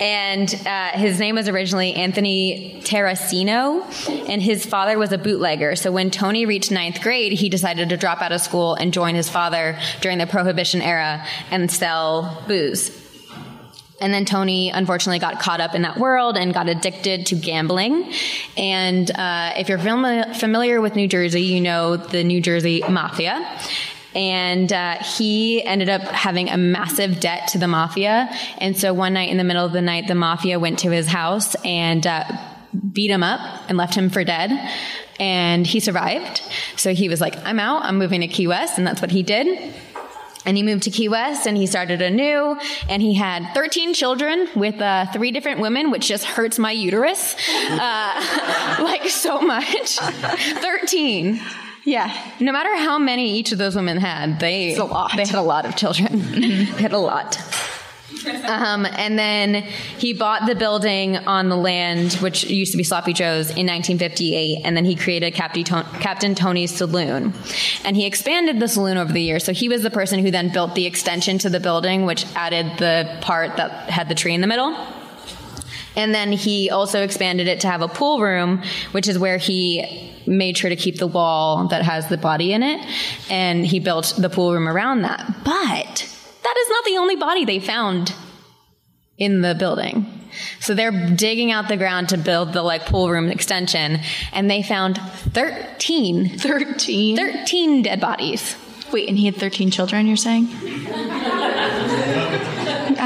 [0.00, 3.82] and uh, his name was originally Anthony Tarracino,
[4.28, 5.76] and his father was a bootlegger.
[5.76, 9.14] So when Tony reached ninth grade, he decided to drop out of school and join
[9.14, 13.02] his father during the Prohibition era and sell booze.
[14.00, 18.12] And then Tony unfortunately got caught up in that world and got addicted to gambling.
[18.56, 23.58] And uh, if you're fam- familiar with New Jersey, you know the New Jersey Mafia.
[24.16, 28.30] And uh, he ended up having a massive debt to the mafia.
[28.58, 31.06] And so one night in the middle of the night, the mafia went to his
[31.06, 32.24] house and uh,
[32.92, 34.50] beat him up and left him for dead.
[35.20, 36.42] And he survived.
[36.76, 37.84] So he was like, I'm out.
[37.84, 38.78] I'm moving to Key West.
[38.78, 39.74] And that's what he did.
[40.46, 42.56] And he moved to Key West and he started anew
[42.88, 47.34] and he had 13 children with uh, three different women, which just hurts my uterus.
[47.68, 49.98] Uh, like so much.
[49.98, 51.40] 13.
[51.86, 52.12] Yeah.
[52.40, 55.12] No matter how many each of those women had, they, it's a lot.
[55.16, 56.08] they had a lot of children.
[56.08, 56.76] Mm-hmm.
[56.76, 57.38] they had a lot.
[58.26, 63.12] Um, and then he bought the building on the land, which used to be Sloppy
[63.12, 64.62] Joe's, in 1958.
[64.64, 67.32] And then he created Captain Tony's Saloon.
[67.84, 69.44] And he expanded the saloon over the years.
[69.44, 72.78] So he was the person who then built the extension to the building, which added
[72.78, 74.76] the part that had the tree in the middle.
[75.96, 80.12] And then he also expanded it to have a pool room, which is where he
[80.26, 82.86] made sure to keep the wall that has the body in it.
[83.30, 85.26] And he built the pool room around that.
[85.44, 88.14] But that is not the only body they found
[89.18, 90.06] in the building.
[90.60, 94.00] So they're digging out the ground to build the like pool room extension
[94.32, 98.56] and they found 13 13 13 dead bodies.
[98.92, 100.46] Wait, and he had 13 children, you're saying?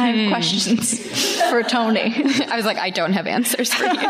[0.01, 0.29] I have hmm.
[0.29, 2.01] questions for Tony.
[2.49, 4.09] I was like, I don't have answers for you.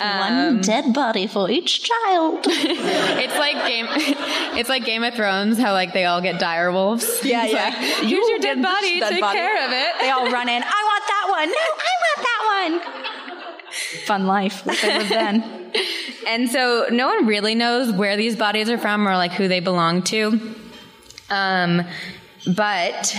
[0.00, 2.40] Um, One dead body for each child.
[2.48, 3.86] it's like game.
[4.56, 5.58] It's like Game of Thrones.
[5.58, 7.04] How like they all get dire wolves.
[7.22, 7.64] Yeah, it's yeah.
[7.64, 9.00] Like, Here's you your dead body.
[9.00, 9.36] Dead take body.
[9.36, 10.00] care of it.
[10.00, 10.62] They all run in.
[10.62, 11.48] I want that one.
[11.48, 13.10] No, I want that
[13.62, 14.04] one.
[14.06, 14.64] Fun life.
[14.64, 15.72] What they live then.
[16.26, 19.60] and so no one really knows where these bodies are from or like who they
[19.60, 20.54] belong to.
[21.28, 21.82] Um,
[22.46, 23.14] but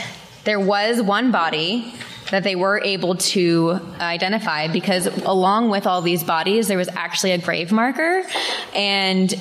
[0.47, 1.93] there was one body
[2.31, 7.31] that they were able to identify because along with all these bodies, there was actually
[7.31, 8.23] a grave marker
[8.73, 9.33] and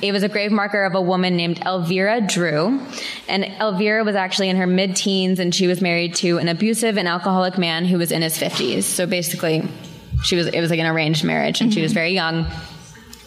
[0.00, 2.80] it was a grave marker of a woman named Elvira Drew.
[3.28, 6.96] And Elvira was actually in her mid teens and she was married to an abusive
[6.96, 8.84] and alcoholic man who was in his 50s.
[8.84, 9.68] So basically,
[10.22, 11.74] she was, it was like an arranged marriage and mm-hmm.
[11.74, 12.46] she was very young.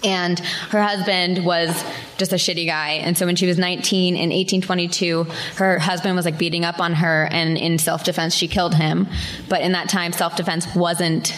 [0.04, 1.70] And her husband was
[2.18, 2.92] just a shitty guy.
[2.94, 5.24] And so when she was 19 in 1822,
[5.56, 9.08] her husband was like beating up on her and in self-defense she killed him.
[9.48, 11.34] But in that time self-defense wasn't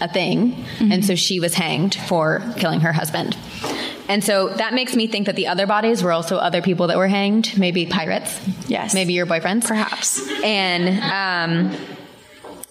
[0.00, 0.52] a thing.
[0.52, 0.92] Mm-hmm.
[0.92, 3.36] And so she was hanged for killing her husband.
[4.08, 6.98] And so that makes me think that the other bodies were also other people that
[6.98, 8.38] were hanged, maybe pirates.
[8.66, 8.92] Yes.
[8.92, 9.66] Maybe your boyfriends.
[9.66, 10.28] Perhaps.
[10.42, 11.76] And um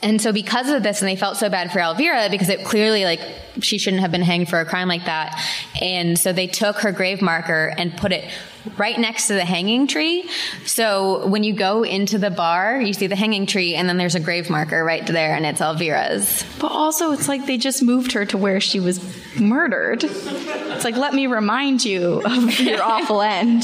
[0.04, 3.06] and so because of this, and they felt so bad for Elvira because it clearly
[3.06, 3.22] like
[3.62, 5.40] she shouldn't have been hanged for a crime like that.
[5.82, 8.30] And so they took her grave marker and put it
[8.78, 10.30] right next to the hanging tree.
[10.66, 14.16] So when you go into the bar, you see the hanging tree and then there's
[14.16, 16.46] a grave marker right there and it's Elvira's.
[16.60, 19.02] But also it's like they just moved her to where she was
[19.40, 20.04] murdered.
[20.04, 23.64] It's like, let me remind you of your awful end.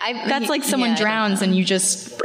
[0.00, 2.18] I, That's like someone yeah, drowns and you just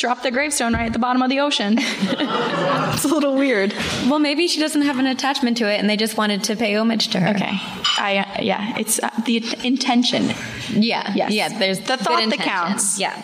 [0.00, 1.74] drop the gravestone right at the bottom of the ocean.
[1.78, 3.74] it's a little weird.
[4.08, 6.74] Well, maybe she doesn't have an attachment to it, and they just wanted to pay
[6.74, 7.28] homage to her.
[7.28, 7.52] Okay,
[7.98, 10.30] I uh, yeah, it's uh, the intention.
[10.70, 11.32] Yeah, yes.
[11.32, 11.58] yeah.
[11.58, 12.98] There's the thought that counts.
[12.98, 13.22] Yeah.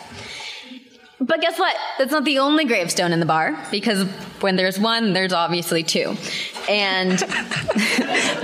[1.19, 1.75] But guess what?
[1.99, 4.07] That's not the only gravestone in the bar because
[4.41, 6.15] when there's one, there's obviously two.
[6.69, 7.19] And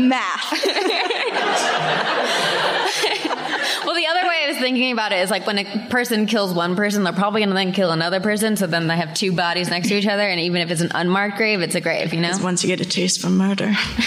[0.01, 0.53] math.
[3.85, 6.55] well, the other way I was thinking about it is like when a person kills
[6.55, 8.57] one person, they're probably going to then kill another person.
[8.57, 10.22] So then they have two bodies next to each other.
[10.22, 12.33] And even if it's an unmarked grave, it's a grave, you know?
[12.40, 13.72] Once you get a taste for murder.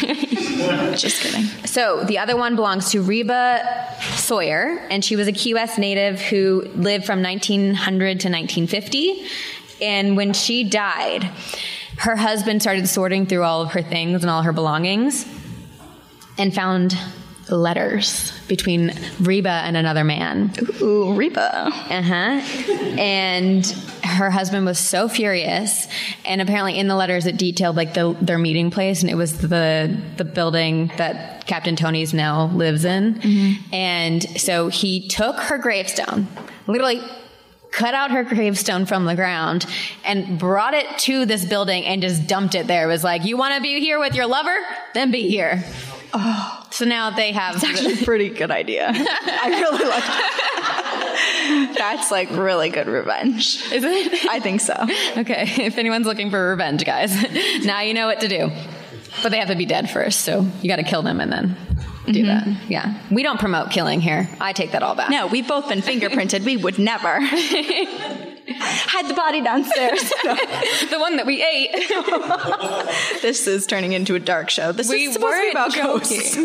[0.96, 1.44] Just kidding.
[1.68, 6.20] So the other one belongs to Reba Sawyer, and she was a Key West native
[6.20, 7.76] who lived from 1900
[8.22, 9.28] to 1950.
[9.82, 11.30] And when she died,
[11.98, 15.26] her husband started sorting through all of her things and all her belongings
[16.38, 16.98] and found
[17.50, 20.54] letters between Reba and another man.
[20.82, 21.68] Ooh, Reba.
[21.68, 22.42] Uh huh.
[23.00, 23.66] And
[24.04, 25.88] her husband was so furious,
[26.26, 29.40] and apparently in the letters it detailed like the, their meeting place, and it was
[29.40, 33.58] the the building that Captain Tony's now lives in.
[33.72, 36.28] And so he took her gravestone,
[36.68, 37.02] literally
[37.72, 39.66] cut out her gravestone from the ground
[40.06, 42.86] and brought it to this building and just dumped it there.
[42.86, 44.56] It was like, you want to be here with your lover?
[44.94, 45.62] Then be here.
[46.14, 46.68] Oh.
[46.72, 47.56] So now they have.
[47.56, 48.88] It's actually a pretty good idea.
[48.94, 51.76] I really like that.
[51.78, 53.62] That's like really good revenge.
[53.72, 54.26] Is it?
[54.30, 54.76] I think so.
[55.18, 57.16] Okay, if anyone's looking for revenge, guys,
[57.64, 58.52] now you know what to do.
[59.24, 61.58] But they have to be dead first, so you got to kill them and then
[62.06, 62.52] do mm-hmm.
[62.52, 62.70] that.
[62.70, 63.00] Yeah.
[63.12, 64.30] We don't promote killing here.
[64.40, 65.10] I take that all back.
[65.10, 66.44] No, we've both been fingerprinted.
[66.44, 67.20] We would never.
[68.58, 70.02] Hide the body downstairs.
[70.90, 71.72] the one that we ate.
[73.22, 74.72] this is turning into a dark show.
[74.72, 76.38] This We is supposed to be weren't about ghosts.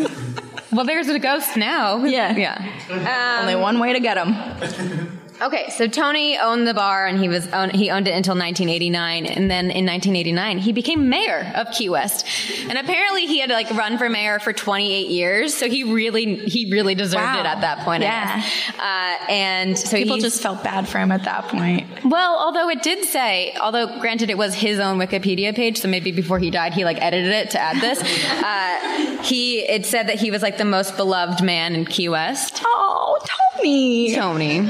[0.71, 2.03] well, there's a ghost now.
[2.05, 2.35] Yeah.
[2.35, 3.39] Yeah.
[3.41, 5.19] Only one way to get them.
[5.41, 9.25] Okay, so Tony owned the bar and he was own, he owned it until 1989
[9.25, 12.27] and then in 1989 he became mayor of Key West.
[12.69, 16.71] And apparently he had like run for mayor for 28 years, so he really he
[16.71, 17.39] really deserved Wow.
[17.39, 18.03] it at that point.
[18.03, 18.35] I Yeah.
[18.35, 18.69] guess.
[18.79, 21.87] Uh, and so People just felt bad for him at that point.
[22.05, 26.11] Well, although it did say, although granted it was his own Wikipedia page, so maybe
[26.11, 27.99] before he died he like edited it to add this.
[28.43, 32.61] Uh, he it said that he was like the most beloved man in Key West.
[32.65, 33.17] Oh,
[33.57, 34.13] Tony.
[34.15, 34.69] Tony.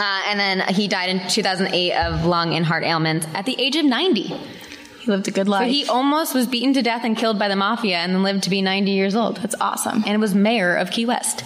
[0.00, 3.76] Uh, and then he died in 2008 of lung and heart ailments at the age
[3.76, 4.22] of 90.
[4.22, 5.70] He lived a good So life.
[5.70, 8.50] he almost was beaten to death and killed by the mafia and then lived to
[8.50, 9.36] be 90 years old.
[9.38, 10.04] That's awesome.
[10.06, 11.44] And was mayor of Key West.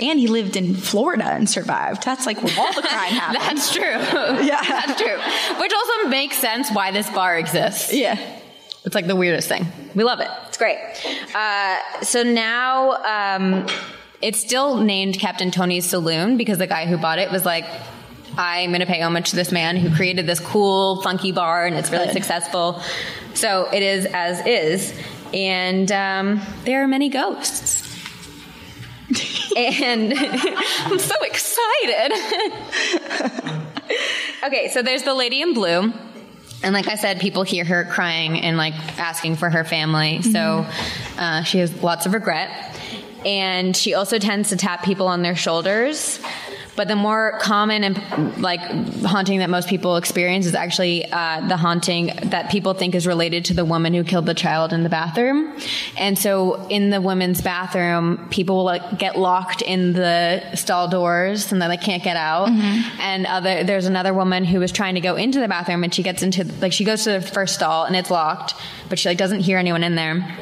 [0.00, 2.04] And he lived in Florida and survived.
[2.04, 3.42] That's like where all the crime happened.
[3.42, 3.82] That's true.
[4.46, 4.60] Yeah.
[4.62, 5.16] That's true.
[5.60, 7.92] Which also makes sense why this bar exists.
[7.92, 8.18] yeah.
[8.84, 9.66] It's like the weirdest thing.
[9.96, 10.28] We love it.
[10.48, 10.78] It's great.
[11.34, 12.92] Uh, so now
[13.36, 13.66] um,
[14.22, 17.64] it's still named Captain Tony's Saloon because the guy who bought it was like,
[18.36, 21.76] I'm going to pay homage to this man who created this cool, funky bar and
[21.76, 22.14] it's really Good.
[22.14, 22.82] successful.
[23.34, 24.98] So it is as is.
[25.32, 27.82] And um, there are many ghosts.
[29.56, 32.12] and I'm so excited.
[34.44, 35.92] okay, so there's the lady in blue.
[36.62, 40.22] And like I said, people hear her crying and like asking for her family.
[40.22, 40.66] So
[41.18, 42.50] uh, she has lots of regret.
[43.24, 46.20] And she also tends to tap people on their shoulders.
[46.76, 48.60] But the more common and like
[49.02, 53.44] haunting that most people experience is actually uh, the haunting that people think is related
[53.46, 55.56] to the woman who killed the child in the bathroom.
[55.96, 61.50] And so in the women's bathroom, people will like get locked in the stall doors
[61.50, 62.48] and then they can't get out.
[63.00, 66.02] And other there's another woman who was trying to go into the bathroom and she
[66.02, 68.54] gets into like she goes to the first stall and it's locked,
[68.88, 70.36] but she like doesn't hear anyone in there.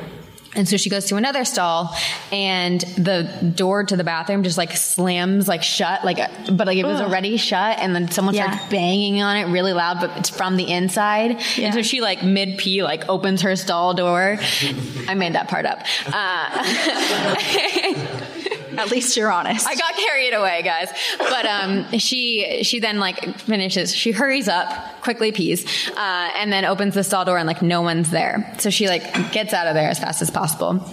[0.56, 1.94] And so she goes to another stall,
[2.30, 6.18] and the door to the bathroom just like slams like shut, like
[6.56, 8.50] but like it was already shut, and then someone Yeah.
[8.52, 11.40] starts banging on it really loud, but it's from the inside.
[11.56, 11.66] Yeah.
[11.66, 14.38] And so she like mid pee like opens her stall door.
[15.08, 15.80] I made that part up.
[16.06, 16.64] Uh,
[18.78, 19.66] At least you're honest.
[19.66, 20.88] I got carried away, guys.
[21.18, 23.94] But um, she she then like finishes.
[23.94, 27.82] She hurries up, quickly pees, uh, and then opens the stall door, and like no
[27.82, 28.54] one's there.
[28.58, 30.84] So she like gets out of there as fast as possible.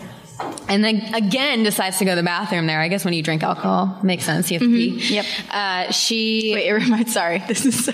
[0.67, 2.79] And then again decides to go to the bathroom there.
[2.79, 4.49] I guess when you drink alcohol, makes sense.
[4.51, 5.15] You have to pee.
[5.15, 5.25] Yep.
[5.49, 7.13] Uh, she Wait, it reminds.
[7.13, 7.91] Sorry, this is so.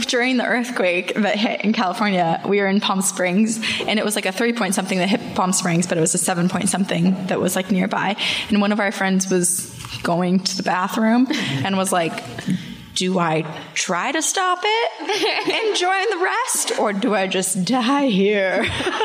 [0.00, 4.16] During the earthquake that hit in California, we were in Palm Springs, and it was
[4.16, 6.68] like a three point something that hit Palm Springs, but it was a seven point
[6.68, 8.16] something that was like nearby.
[8.48, 12.22] And one of our friends was going to the bathroom and was like.
[12.96, 13.42] Do I
[13.74, 14.90] try to stop it
[15.52, 18.62] and join the rest, or do I just die here?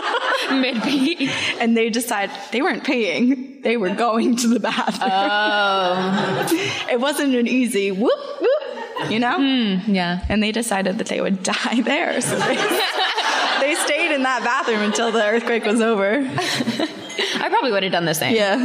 [0.50, 1.30] mid pee.
[1.60, 5.10] And they decide they weren't paying; they were going to the bathroom.
[5.12, 9.36] Oh, it wasn't an easy whoop whoop, you know.
[9.36, 10.26] Hmm, yeah.
[10.30, 12.22] and they decided that they would die there.
[12.22, 16.14] So they, they stayed in that bathroom until the earthquake was over.
[16.16, 18.36] I probably would have done the same.
[18.38, 18.58] Yeah.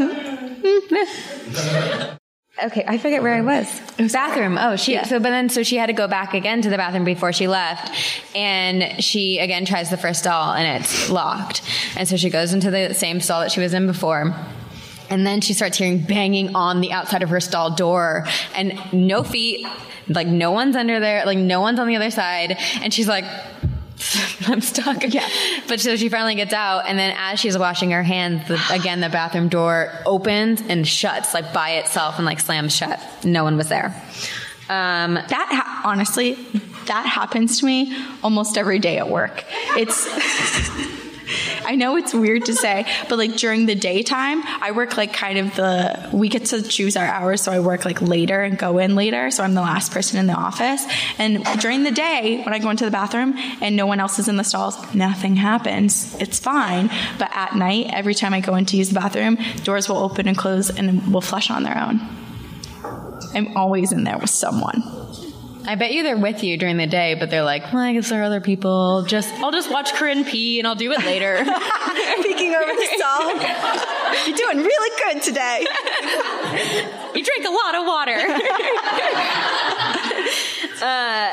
[0.62, 2.16] Hmm,
[2.64, 4.12] Okay, I forget where I was.
[4.12, 4.56] Bathroom.
[4.58, 4.94] Oh, she.
[4.94, 5.04] Yeah.
[5.04, 7.48] So, but then, so she had to go back again to the bathroom before she
[7.48, 7.92] left,
[8.34, 11.60] and she again tries the first stall, and it's locked.
[11.98, 14.34] And so she goes into the same stall that she was in before.
[15.10, 19.22] And then she starts hearing banging on the outside of her stall door, and no
[19.22, 19.66] feet,
[20.08, 22.56] like no one's under there, like no one's on the other side.
[22.80, 23.24] And she's like,
[24.46, 25.02] I'm stuck.
[25.12, 25.26] Yeah.
[25.68, 29.00] But so she finally gets out, and then as she's washing her hands, the, again
[29.00, 33.00] the bathroom door opens and shuts like by itself and like slams shut.
[33.24, 33.86] No one was there.
[34.68, 36.34] Um, That ha- honestly,
[36.86, 39.44] that happens to me almost every day at work.
[39.76, 40.06] It's
[41.64, 45.38] I know it's weird to say, but like during the daytime, I work like kind
[45.38, 47.42] of the, we get to choose our hours.
[47.42, 49.30] So I work like later and go in later.
[49.30, 50.84] So I'm the last person in the office.
[51.18, 54.28] And during the day, when I go into the bathroom and no one else is
[54.28, 56.14] in the stalls, nothing happens.
[56.20, 56.90] It's fine.
[57.18, 60.28] But at night, every time I go in to use the bathroom, doors will open
[60.28, 62.00] and close and will flush on their own.
[63.34, 64.82] I'm always in there with someone.
[65.68, 68.08] I bet you they're with you during the day, but they're like, well, I guess
[68.08, 69.02] there are other people.
[69.02, 71.36] Just I'll just watch Corinne pee and I'll do it later.
[72.22, 73.36] Peeking over the stall.
[74.26, 75.66] You're doing really good today.
[77.14, 78.16] you drink a lot of water.
[80.82, 81.30] Uh,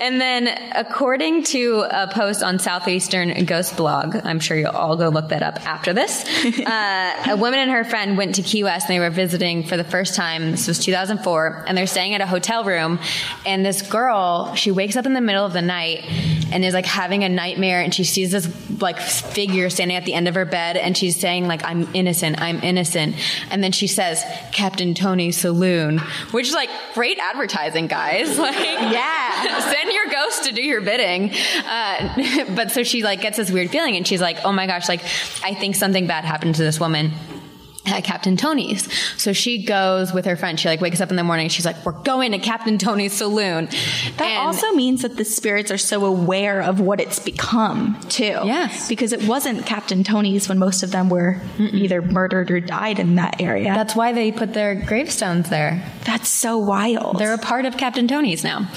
[0.00, 5.08] and then, according to a post on Southeastern Ghost Blog, I'm sure you'll all go
[5.08, 6.24] look that up after this.
[6.68, 9.76] Uh, a woman and her friend went to Key West and they were visiting for
[9.76, 10.50] the first time.
[10.50, 12.98] This was 2004, and they're staying at a hotel room.
[13.46, 16.04] And this girl, she wakes up in the middle of the night
[16.52, 18.48] and is like having a nightmare, and she sees this
[18.80, 22.40] like figure standing at the end of her bed, and she's saying like, "I'm innocent,
[22.40, 23.16] I'm innocent,"
[23.50, 24.22] and then she says,
[24.52, 25.98] "Captain Tony Saloon,"
[26.32, 28.38] which is like great advertising, guys.
[28.48, 29.60] Like, Yeah.
[29.72, 31.32] send your ghost to do your bidding.
[31.66, 34.88] Uh, but so she like gets this weird feeling and she's like, oh my gosh,
[34.88, 35.02] like
[35.42, 37.12] I think something bad happened to this woman
[37.88, 38.88] at Captain Tony's.
[39.20, 40.58] So she goes with her friend.
[40.58, 41.48] She like wakes up in the morning.
[41.48, 43.66] She's like, we're going to Captain Tony's saloon.
[44.16, 48.24] That And- also means that the spirits are so aware of what it's become, too.
[48.44, 48.88] Yes.
[48.88, 53.16] Because it wasn't Captain Tony's when most of them were either murdered or died in
[53.16, 53.74] that area.
[53.74, 55.82] that's why they put their gravestones there.
[56.04, 57.18] That's so wild.
[57.18, 58.68] They're a part of Captain Tony's now.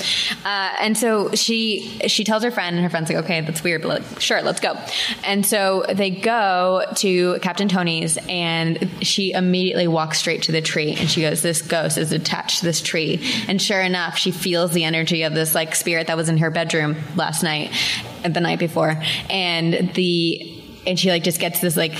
[0.43, 3.82] Uh, and so she she tells her friend, and her friend's like, okay, that's weird,
[3.84, 4.78] but like, sure, let's go.
[5.24, 10.95] And so they go to Captain Tony's, and she immediately walks straight to the tree,
[10.97, 13.22] and she goes, this ghost is attached to this tree.
[13.47, 16.49] And sure enough, she feels the energy of this like spirit that was in her
[16.49, 17.72] bedroom last night,
[18.24, 21.93] and the night before, and the and she like just gets this like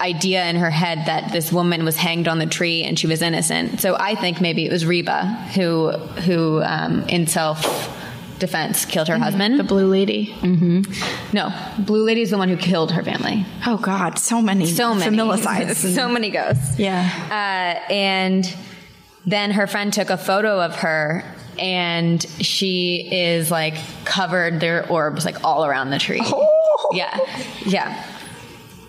[0.00, 3.22] idea in her head that this woman was hanged on the tree and she was
[3.22, 3.80] innocent.
[3.80, 7.64] So I think maybe it was Reba who who um, in self
[8.38, 9.58] defense killed her husband.
[9.58, 10.34] the blue lady.
[10.40, 10.82] Mm-hmm.
[11.32, 13.44] no, Blue Lady is the one who killed her family.
[13.66, 14.18] Oh, God.
[14.18, 14.66] So many.
[14.66, 15.76] So many Familicides.
[15.94, 16.78] so many ghosts.
[16.78, 17.80] yeah.
[17.88, 18.56] Uh, and
[19.24, 21.24] then her friend took a photo of her
[21.58, 23.74] and she is like
[24.04, 26.20] covered their orbs like all around the tree.
[26.22, 26.90] Oh.
[26.92, 27.18] Yeah.
[27.64, 28.04] Yeah.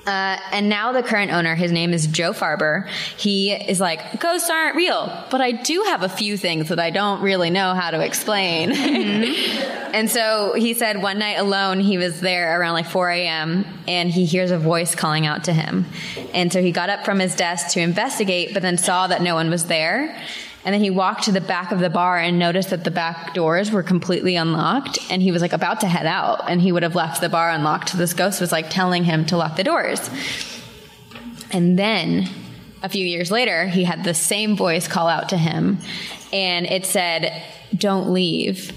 [0.07, 2.87] Uh, and now the current owner, his name is Joe Farber.
[3.17, 6.91] He is like, ghosts aren't real, but I do have a few things that I
[6.91, 8.71] don't really know how to explain.
[8.71, 13.65] and so he said one night alone, he was there around like 4 a.m.
[13.85, 15.85] and he hears a voice calling out to him.
[16.33, 19.35] And so he got up from his desk to investigate, but then saw that no
[19.35, 20.17] one was there.
[20.67, 23.33] And then he walked to the back of the bar and noticed that the back
[23.33, 24.99] doors were completely unlocked.
[25.09, 27.49] And he was like about to head out and he would have left the bar
[27.49, 27.97] unlocked.
[27.97, 30.09] This ghost was like telling him to lock the doors.
[31.53, 32.27] And then
[32.83, 35.77] a few years later, he had the same voice call out to him
[36.33, 38.73] and it said, Don't leave.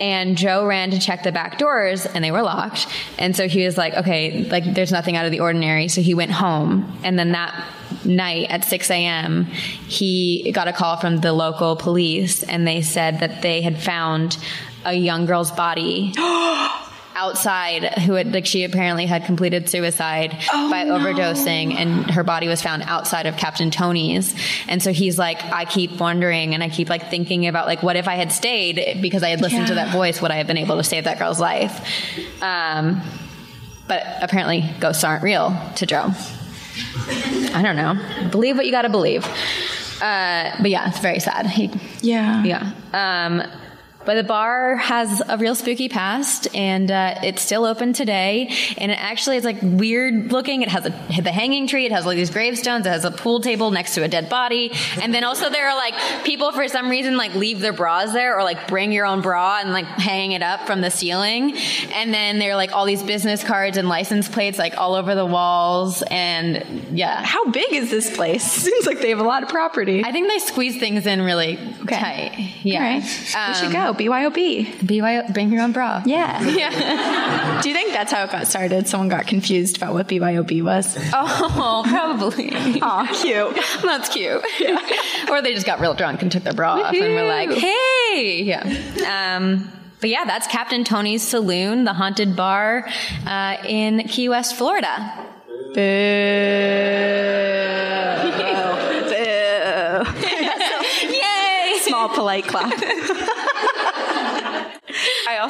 [0.00, 2.86] And Joe ran to check the back doors and they were locked.
[3.18, 5.88] And so he was like, okay, like there's nothing out of the ordinary.
[5.88, 6.98] So he went home.
[7.04, 7.68] And then that
[8.04, 13.20] night at 6 a.m., he got a call from the local police and they said
[13.20, 14.38] that they had found
[14.86, 16.14] a young girl's body
[17.20, 22.62] outside who had like she apparently had completed suicide by overdosing and her body was
[22.62, 24.34] found outside of Captain Tony's.
[24.68, 27.96] And so he's like I keep wondering and I keep like thinking about like what
[27.96, 30.56] if I had stayed because I had listened to that voice would I have been
[30.56, 31.74] able to save that girl's life?
[32.42, 33.02] Um
[33.86, 36.10] but apparently ghosts aren't real to Joe.
[37.52, 38.28] I don't know.
[38.30, 39.24] Believe what you got to believe.
[40.00, 41.46] Uh but yeah it's very sad.
[41.46, 42.42] He Yeah.
[42.44, 42.72] yeah.
[42.94, 43.42] Um,
[44.10, 48.52] but the bar has a real spooky past, and uh, it's still open today.
[48.76, 50.62] And it actually is like weird looking.
[50.62, 50.90] It has a,
[51.22, 51.86] the hanging tree.
[51.86, 52.86] It has like these gravestones.
[52.86, 54.72] It has a pool table next to a dead body.
[55.00, 55.94] And then also there are like
[56.24, 59.60] people for some reason like leave their bras there, or like bring your own bra
[59.60, 61.56] and like hang it up from the ceiling.
[61.94, 65.14] And then there are like all these business cards and license plates like all over
[65.14, 66.02] the walls.
[66.10, 68.42] And yeah, How big is this place?
[68.50, 70.02] Seems like they have a lot of property.
[70.04, 71.58] I think they squeeze things in really
[71.88, 72.32] tight.
[72.64, 72.80] Yeah.
[72.82, 73.02] Right.
[73.04, 73.99] we should Um, go.
[74.00, 74.86] BYOB.
[74.86, 76.02] BYO, bring your own bra.
[76.06, 76.40] Yeah.
[76.60, 77.60] Yeah.
[77.62, 78.88] Do you think that's how it got started?
[78.88, 80.96] Someone got confused about what BYOB was.
[81.12, 82.50] Oh, probably.
[82.82, 83.56] Aw, cute.
[83.82, 84.42] That's cute.
[85.30, 88.42] or they just got real drunk and took their bra off and were like, hey.
[88.42, 89.36] Yeah.
[89.36, 89.70] Um,
[90.00, 92.88] but yeah, that's Captain Tony's Saloon, the haunted bar
[93.26, 95.26] uh, in Key West, Florida.
[95.46, 95.80] Boo.
[99.08, 100.04] Boo.
[101.10, 101.78] Yay!
[101.82, 102.72] Small polite clap.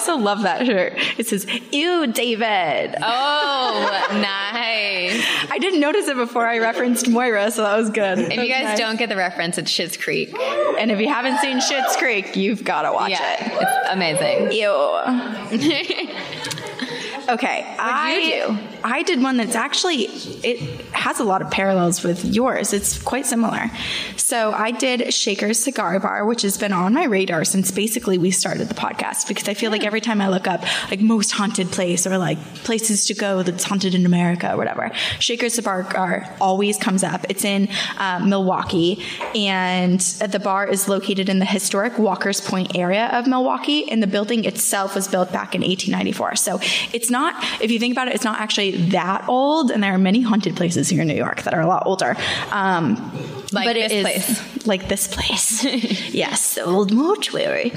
[0.01, 0.95] I also love that shirt.
[1.19, 2.95] It says, Ew, David.
[3.03, 5.23] Oh, nice.
[5.51, 8.19] I didn't notice it before I referenced Moira, so that was good.
[8.19, 10.35] If you guys don't get the reference, it's Schitt's Creek.
[10.79, 13.59] And if you haven't seen Schitt's Creek, you've got to watch yeah, it.
[13.61, 14.53] it's amazing.
[14.53, 16.17] Ew.
[17.35, 18.59] Okay, I you do?
[18.83, 20.05] I did one that's actually
[20.43, 20.61] it
[20.93, 22.73] has a lot of parallels with yours.
[22.73, 23.71] It's quite similar.
[24.17, 28.31] So I did Shaker's Cigar Bar, which has been on my radar since basically we
[28.31, 31.71] started the podcast because I feel like every time I look up like most haunted
[31.71, 36.37] place or like places to go that's haunted in America or whatever, Shaker's Cigar Bar
[36.41, 37.27] always comes up.
[37.29, 37.69] It's in
[37.99, 39.05] uh, Milwaukee,
[39.35, 44.07] and the bar is located in the historic Walker's Point area of Milwaukee, and the
[44.07, 46.37] building itself was built back in 1894.
[46.37, 46.61] So
[46.93, 47.20] it's not,
[47.61, 50.57] if you think about it, it's not actually that old, and there are many haunted
[50.57, 52.17] places here in New York that are a lot older.
[52.51, 52.97] Um,
[53.53, 54.67] Like but it this is place.
[54.67, 55.65] like this place.
[56.15, 57.73] yes, the old mortuary.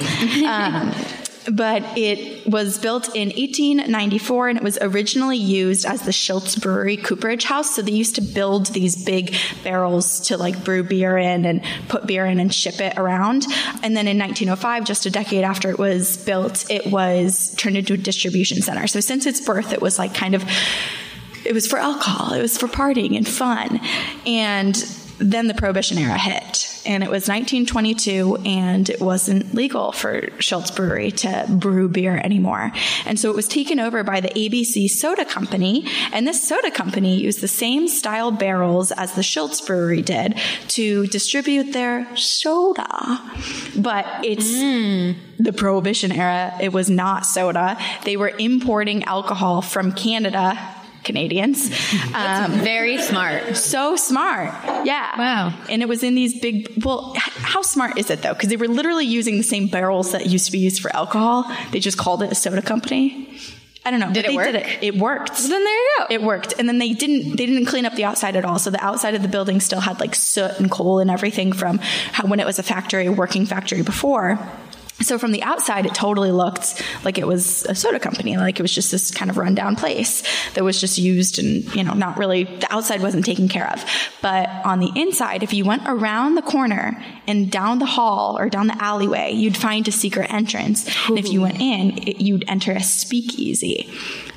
[0.45, 0.91] Um,
[1.51, 6.97] but it was built in 1894 and it was originally used as the Schultz Brewery
[6.97, 7.75] cooperage house.
[7.75, 12.05] So they used to build these big barrels to like brew beer in and put
[12.05, 13.45] beer in and ship it around.
[13.83, 17.93] And then in 1905, just a decade after it was built, it was turned into
[17.93, 18.87] a distribution center.
[18.87, 20.43] So since its birth, it was like kind of
[21.45, 23.81] it was for alcohol, it was for partying and fun.
[24.25, 24.75] And
[25.19, 26.69] then the Prohibition era hit.
[26.85, 32.73] And it was 1922, and it wasn't legal for Schultz Brewery to brew beer anymore.
[33.05, 35.87] And so it was taken over by the ABC Soda Company.
[36.11, 40.37] And this soda company used the same style barrels as the Schultz Brewery did
[40.69, 43.21] to distribute their soda.
[43.77, 44.51] But it's
[45.39, 47.77] the Prohibition era, it was not soda.
[48.03, 50.57] They were importing alcohol from Canada,
[51.03, 51.69] Canadians.
[52.13, 53.57] Um, Very smart.
[53.57, 54.53] so smart.
[54.85, 55.17] Yeah.
[55.17, 55.53] Wow.
[55.69, 58.33] And it was in these big, well, how smart is it though?
[58.33, 61.45] Because they were literally using the same barrels that used to be used for alcohol.
[61.71, 63.39] They just called it a soda company.
[63.85, 64.13] I don't know.
[64.13, 64.45] Did but it they work?
[64.45, 64.83] Did it.
[64.83, 65.37] it worked.
[65.37, 66.05] Then there you go.
[66.09, 66.53] It worked.
[66.57, 68.57] And then they didn't they didn't clean up the outside at all.
[68.59, 71.79] So the outside of the building still had like soot and coal and everything from
[71.79, 74.39] how, when it was a factory, a working factory before.
[75.03, 78.61] So from the outside, it totally looked like it was a soda company, like it
[78.61, 80.23] was just this kind of rundown place
[80.53, 83.83] that was just used and, you know, not really, the outside wasn't taken care of.
[84.21, 88.49] But on the inside, if you went around the corner and down the hall or
[88.49, 90.87] down the alleyway, you'd find a secret entrance.
[91.07, 93.91] And if you went in, it, you'd enter a speakeasy.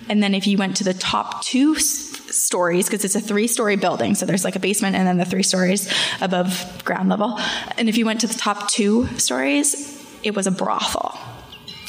[0.08, 3.46] And then if you went to the top two s- stories, because it's a three
[3.46, 7.38] story building, so there's like a basement and then the three stories above ground level.
[7.76, 9.95] And if you went to the top two stories,
[10.26, 11.16] it was a brothel.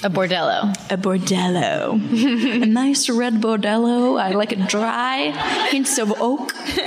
[0.04, 0.72] A bordello.
[0.92, 1.94] A bordello.
[2.64, 4.22] a nice red bordello.
[4.22, 5.32] I like it dry,
[5.72, 6.54] hints of oak.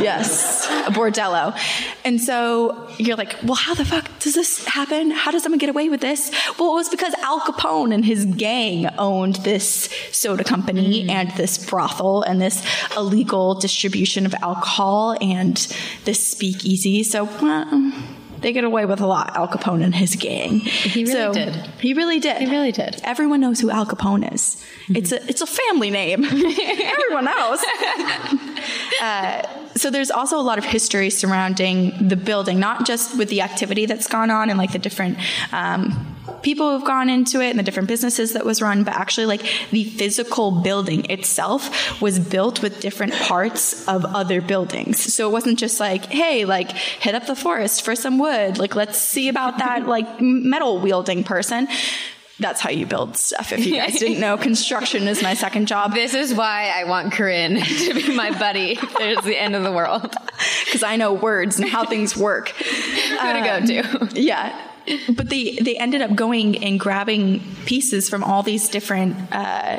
[0.00, 1.58] yes, a bordello.
[2.04, 5.10] And so you're like, well, how the fuck does this happen?
[5.10, 6.30] How does someone get away with this?
[6.56, 11.10] Well, it was because Al Capone and his gang owned this soda company mm.
[11.10, 12.64] and this brothel and this
[12.96, 15.56] illegal distribution of alcohol and
[16.04, 17.02] this speakeasy.
[17.02, 17.92] So, well,
[18.42, 20.58] they get away with a lot, Al Capone and his gang.
[20.60, 21.54] He really did.
[21.80, 22.38] He really did.
[22.38, 23.00] He really did.
[23.04, 24.62] Everyone knows who Al Capone is.
[24.88, 26.24] It's a it's a family name.
[26.24, 27.64] Everyone knows.
[29.00, 29.42] Uh,
[29.74, 33.86] so there's also a lot of history surrounding the building, not just with the activity
[33.86, 35.18] that's gone on and like the different
[35.52, 36.12] um,
[36.42, 39.42] people who've gone into it and the different businesses that was run, but actually like
[39.70, 45.12] the physical building itself was built with different parts of other buildings.
[45.12, 48.58] So it wasn't just like, hey, like hit up the forest for some wood.
[48.58, 51.68] Like let's see about that like metal wielding person.
[52.38, 53.52] That's how you build stuff.
[53.52, 57.12] If you guys didn't know, construction is my second job This is why I want
[57.12, 58.78] Corinne to be my buddy.
[58.98, 60.02] There's the end of the world.
[60.64, 62.48] because I know words and how things work.
[62.48, 64.20] Who to go to?
[64.20, 64.68] Yeah.
[65.14, 69.78] But they, they ended up going and grabbing pieces from all these different uh,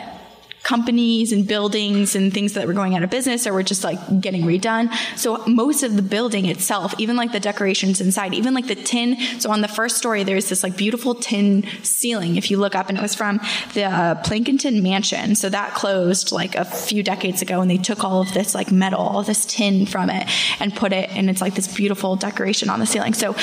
[0.63, 3.99] companies and buildings and things that were going out of business or were just like
[4.21, 4.91] getting redone.
[5.17, 9.17] So most of the building itself, even like the decorations inside, even like the tin.
[9.39, 12.37] So on the first story, there's this like beautiful tin ceiling.
[12.37, 13.39] If you look up, and it was from
[13.73, 15.35] the uh, Plankinton Mansion.
[15.35, 18.71] So that closed like a few decades ago, and they took all of this like
[18.71, 22.69] metal, all this tin from it, and put it, and it's like this beautiful decoration
[22.69, 23.13] on the ceiling.
[23.13, 23.35] So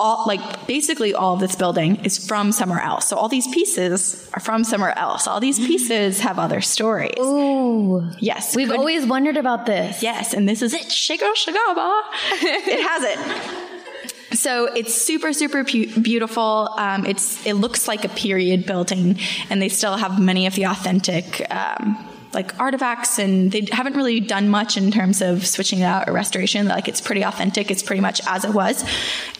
[0.00, 3.08] all like basically all of this building is from somewhere else.
[3.08, 5.26] So all these pieces are from somewhere else.
[5.28, 7.14] All these pieces have other stories.
[7.18, 8.08] Ooh.
[8.18, 8.56] Yes.
[8.56, 10.02] We've good- always wondered about this.
[10.02, 10.82] Yes, and this is it.
[10.86, 12.02] Shigo Shigaba.
[12.42, 14.36] it has it.
[14.36, 16.68] So it's super, super pu- beautiful.
[16.76, 19.18] Um, it's it looks like a period building,
[19.48, 24.20] and they still have many of the authentic um, like artifacts, and they haven't really
[24.20, 26.68] done much in terms of switching it out or restoration.
[26.68, 27.70] Like it's pretty authentic.
[27.70, 28.84] It's pretty much as it was,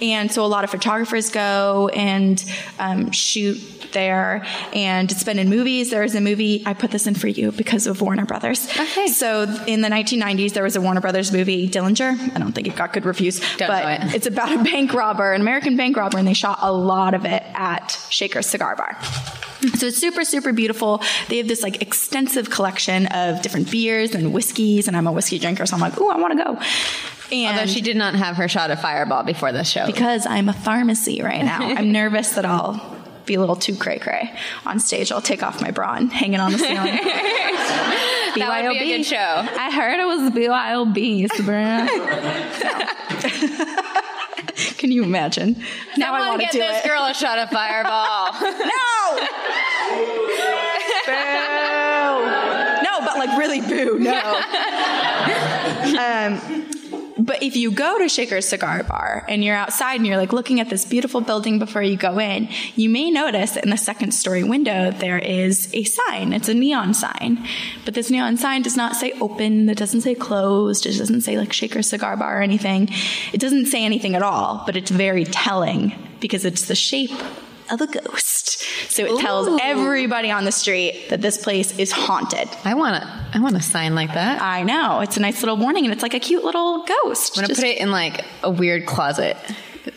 [0.00, 2.42] and so a lot of photographers go and
[2.78, 3.58] um, shoot
[3.94, 5.90] there, and it's been in movies.
[5.90, 8.68] There is a movie I put this in for you because of Warner Brothers.
[8.68, 9.06] Okay.
[9.06, 12.34] So in the 1990s, there was a Warner Brothers movie, Dillinger.
[12.34, 14.14] I don't think it got good reviews, Don't but know it.
[14.16, 17.24] it's about a bank robber, an American bank robber, and they shot a lot of
[17.24, 18.98] it at Shaker's Cigar Bar.
[19.78, 21.00] So it's super, super beautiful.
[21.28, 25.38] They have this like extensive collection of different beers and whiskeys, and I'm a whiskey
[25.38, 26.58] drinker, so I'm like, ooh, I want to go.
[27.32, 29.86] And Although she did not have her shot of Fireball before this show.
[29.86, 32.94] because I'm a pharmacy right now, I'm nervous that I'll
[33.26, 34.30] be a little too cray cray
[34.66, 35.10] on stage.
[35.10, 36.98] I'll take off my bra and hang it on the ceiling.
[38.36, 39.16] That would be a good show.
[39.16, 41.86] I heard it was BYOB, Sabrina.
[44.78, 45.62] Can you imagine?
[45.96, 46.88] Now I want to get do this it.
[46.88, 48.32] girl a shot of Fireball.
[48.44, 49.18] No!
[51.06, 51.50] boo!
[52.84, 54.12] No, but like really boo, no.
[55.98, 56.63] um,
[57.24, 60.60] but if you go to Shaker's Cigar Bar and you're outside and you're like looking
[60.60, 64.44] at this beautiful building before you go in, you may notice in the second story
[64.44, 66.34] window there is a sign.
[66.34, 67.42] It's a neon sign.
[67.86, 71.38] But this neon sign does not say open, it doesn't say closed, it doesn't say
[71.38, 72.90] like Shaker's Cigar Bar or anything.
[73.32, 77.10] It doesn't say anything at all, but it's very telling because it's the shape
[77.70, 78.60] of a ghost.
[78.90, 82.48] So it tells everybody on the street that this place is haunted.
[82.64, 83.08] I want to.
[83.34, 84.40] I want a sign like that.
[84.42, 85.00] I know.
[85.00, 87.36] It's a nice little warning and it's like a cute little ghost.
[87.38, 89.36] I'm gonna put it in like a weird closet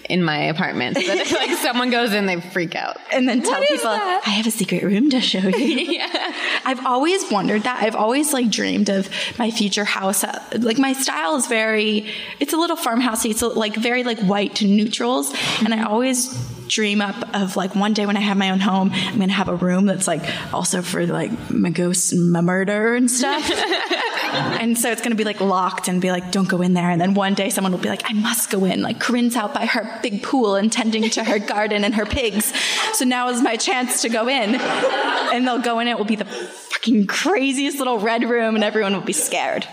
[0.10, 0.98] in my apartment.
[0.98, 2.98] So that if like someone goes in, they freak out.
[3.14, 3.88] and then tell What people?
[3.90, 5.58] I have a secret room to show you.
[5.92, 6.34] yeah.
[6.66, 7.84] I've always wondered that.
[7.84, 10.24] I've always like dreamed of my future house.
[10.24, 12.10] Uh, Like my style is very,
[12.40, 13.30] it's a little farmhousey.
[13.32, 15.34] It's like very like white to neutrals.
[15.64, 16.34] And I always
[16.68, 19.50] dream up of like one day when I have my own home, I'm to have
[19.50, 23.50] a room that's like also for like my ghosts and my murder and stuff.
[24.34, 26.90] and so it's to be like locked and be like, don't go in there.
[26.90, 28.82] And then one day someone will be like, I must go in.
[28.82, 32.54] Like Corinne's out by her big pool and tending to her garden and her pigs.
[32.94, 34.56] So now is my chance to go in.
[34.56, 35.88] And they'll go in.
[35.88, 39.68] It will be the fucking craziest little red room and everyone will be scared.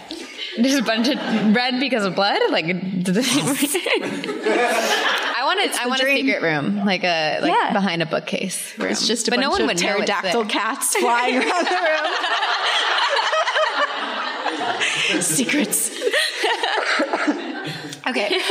[0.56, 1.16] There's a bunch of
[1.54, 2.40] red because of blood.
[2.50, 2.70] Like, I
[5.44, 7.72] want a, I want a secret room, like a like Yeah.
[7.72, 8.76] behind a bookcase.
[8.78, 8.90] Room.
[8.90, 11.70] It's just a but bunch no one of would pterodactyl cats flying around the
[15.14, 15.22] room.
[15.22, 15.90] Secrets.
[18.06, 18.40] Okay.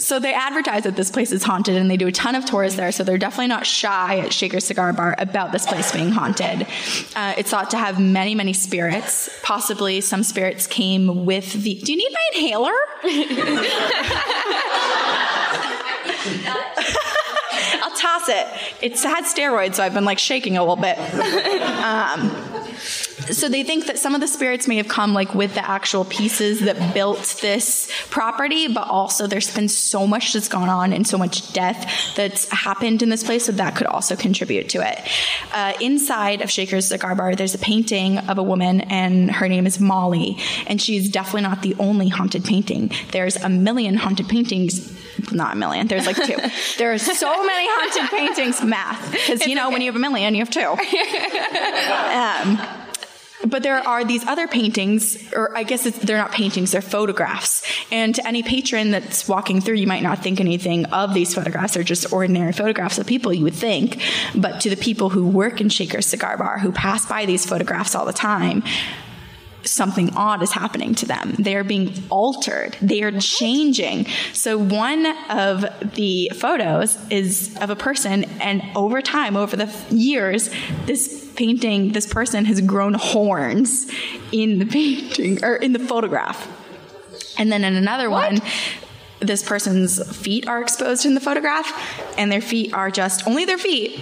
[0.00, 2.76] So they advertise that this place is haunted and they do a ton of tours
[2.76, 2.90] there.
[2.90, 6.66] So they're definitely not shy at Shaker Cigar Bar about this place being haunted.
[7.14, 9.28] Uh, it's thought to have many, many spirits.
[9.42, 11.74] Possibly some spirits came with the.
[11.74, 12.72] Do you need my inhaler?
[17.82, 18.46] I'll toss it.
[18.80, 20.98] It's had steroids, so I've been like shaking a little bit.
[21.80, 22.30] Um,
[23.32, 26.04] so they think that some of the spirits may have come like with the actual
[26.04, 31.06] pieces that built this property, but also there's been so much that's gone on and
[31.06, 34.98] so much death that's happened in this place, so that could also contribute to it.
[35.52, 39.66] Uh, inside of Shaker's Cigar Bar, there's a painting of a woman, and her name
[39.66, 42.90] is Molly, and she's definitely not the only haunted painting.
[43.12, 44.98] There's a million haunted paintings.
[45.32, 45.86] Not a million.
[45.86, 46.36] There's like two.
[46.78, 48.62] there are so many haunted paintings.
[48.62, 50.60] Math, because you know when you have a million, you have two.
[52.10, 52.58] Um,
[53.46, 57.62] but there are these other paintings, or I guess they're not paintings, they're photographs.
[57.90, 61.74] And to any patron that's walking through, you might not think anything of these photographs.
[61.74, 64.02] They're just ordinary photographs of people, you would think.
[64.34, 67.94] But to the people who work in Shaker's Cigar Bar, who pass by these photographs
[67.94, 68.62] all the time,
[69.64, 71.34] something odd is happening to them.
[71.38, 72.76] They are being altered.
[72.80, 74.06] They are changing.
[74.32, 80.50] So one of the photos is of a person, and over time, over the years,
[80.86, 83.90] this painting, this person has grown horns
[84.32, 86.48] in the painting or in the photograph.
[87.38, 88.40] And then in another one,
[89.20, 91.72] this person's feet are exposed in the photograph,
[92.18, 94.00] and their feet are just only their feet.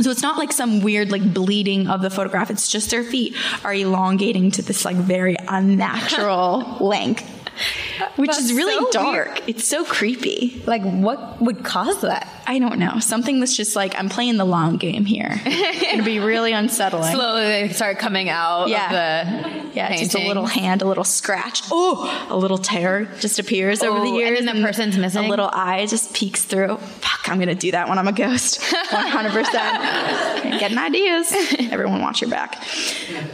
[0.00, 2.50] So it's not like some weird like bleeding of the photograph.
[2.50, 7.24] It's just their feet are elongating to this like very unnatural length,
[8.16, 9.48] which That's is really so dark.
[9.48, 10.62] It's so creepy.
[10.66, 12.28] Like, what would cause that?
[12.46, 12.98] I don't know.
[13.00, 15.40] Something that's just like I'm playing the long game here.
[15.46, 17.14] It'd be really unsettling.
[17.14, 18.84] Slowly, they start coming out Yeah.
[18.84, 20.04] of the Yeah, painting.
[20.08, 21.62] just a little hand, a little scratch.
[21.70, 24.38] Oh, a little tear just appears over the oh, years.
[24.38, 25.24] and then the person's missing?
[25.24, 26.76] A little eye just peeks through.
[26.76, 28.60] Fuck, I'm gonna do that when I'm a ghost.
[28.90, 30.58] 100%.
[30.60, 31.32] Getting ideas.
[31.70, 32.62] Everyone watch your back.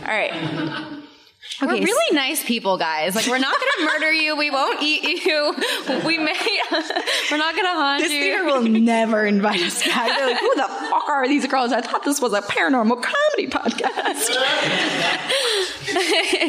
[0.06, 0.99] All right.
[1.62, 3.14] We're Okay, really nice people, guys.
[3.14, 4.36] Like, we're not going to murder you.
[4.36, 5.54] We won't eat you.
[6.06, 6.60] We may.
[7.30, 8.20] we're not going to haunt This you.
[8.20, 10.08] theater will never invite us back.
[10.08, 11.72] They're like, who the fuck are these girls?
[11.72, 14.30] I thought this was a paranormal comedy podcast.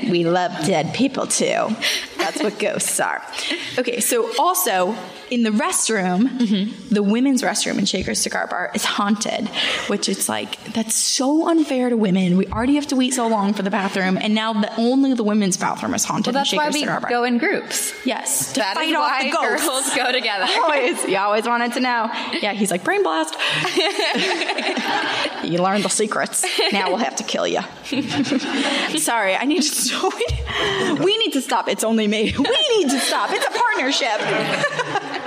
[0.12, 1.76] we love dead people too.
[2.18, 3.22] That's what ghosts are.
[3.78, 4.96] Okay, so also
[5.32, 6.94] in the restroom, mm-hmm.
[6.94, 9.48] the women's restroom in Shaker's Cigar Bar is haunted,
[9.88, 12.36] which it's like that's so unfair to women.
[12.36, 15.24] We already have to wait so long for the bathroom, and now the, only the
[15.24, 16.36] women's bathroom is haunted.
[16.36, 17.10] Well, that's in why Shaker's we Cigar Bar.
[17.10, 17.94] go in groups.
[18.06, 20.48] Yes, that is why girls go together.
[20.62, 22.10] always, you always wanted to know.
[22.42, 23.34] Yeah, he's like brain blast.
[25.46, 26.46] you learned the secrets.
[26.74, 27.62] Now we'll have to kill you.
[29.00, 30.12] Sorry, I need to.
[31.02, 31.70] We need to stop.
[31.70, 32.34] It's only me.
[32.38, 33.30] We need to stop.
[33.32, 35.21] It's a partnership.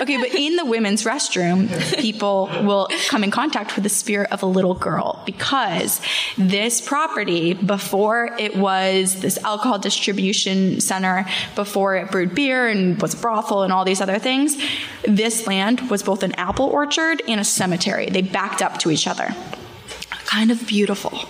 [0.00, 1.68] Okay, but in the women's restroom,
[2.00, 6.00] people will come in contact with the spirit of a little girl because
[6.36, 13.14] this property, before it was this alcohol distribution center, before it brewed beer and was
[13.14, 14.56] a brothel and all these other things,
[15.04, 18.06] this land was both an apple orchard and a cemetery.
[18.06, 19.34] They backed up to each other.
[20.26, 21.28] Kind of beautiful.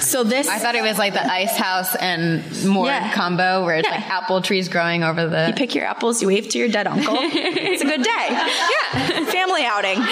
[0.00, 3.12] So this, I thought it was like the ice house and more yeah.
[3.12, 3.96] combo, where it's yeah.
[3.96, 5.48] like apple trees growing over the.
[5.48, 7.16] You pick your apples, you wave to your dead uncle.
[7.18, 8.26] it's a good day.
[8.96, 10.02] Yeah, family outing.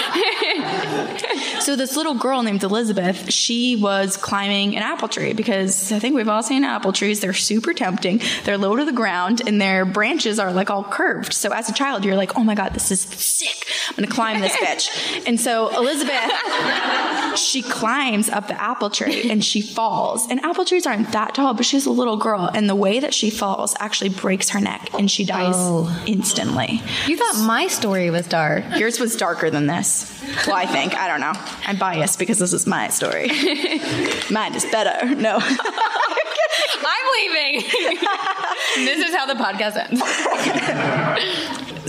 [1.61, 6.15] so this little girl named Elizabeth, she was climbing an apple tree because I think
[6.15, 7.19] we've all seen apple trees.
[7.19, 8.21] They're super tempting.
[8.43, 11.33] They're low to the ground and their branches are like all curved.
[11.33, 13.67] So as a child, you're like, oh my god, this is sick.
[13.89, 15.27] I'm gonna climb this bitch.
[15.27, 20.29] and so Elizabeth, she climbs up the apple tree and she she falls.
[20.29, 22.49] And apple trees aren't that tall, but she's a little girl.
[22.53, 26.03] And the way that she falls actually breaks her neck and she dies oh.
[26.05, 26.81] instantly.
[27.07, 28.65] You thought my story was dark.
[28.75, 30.11] Yours was darker than this.
[30.45, 30.93] Well, I think.
[30.93, 31.31] I don't know.
[31.65, 33.27] I'm biased because this is my story.
[34.29, 35.15] Mine is better.
[35.15, 35.39] No.
[36.87, 37.61] I'm leaving.
[38.75, 40.01] this is how the podcast ends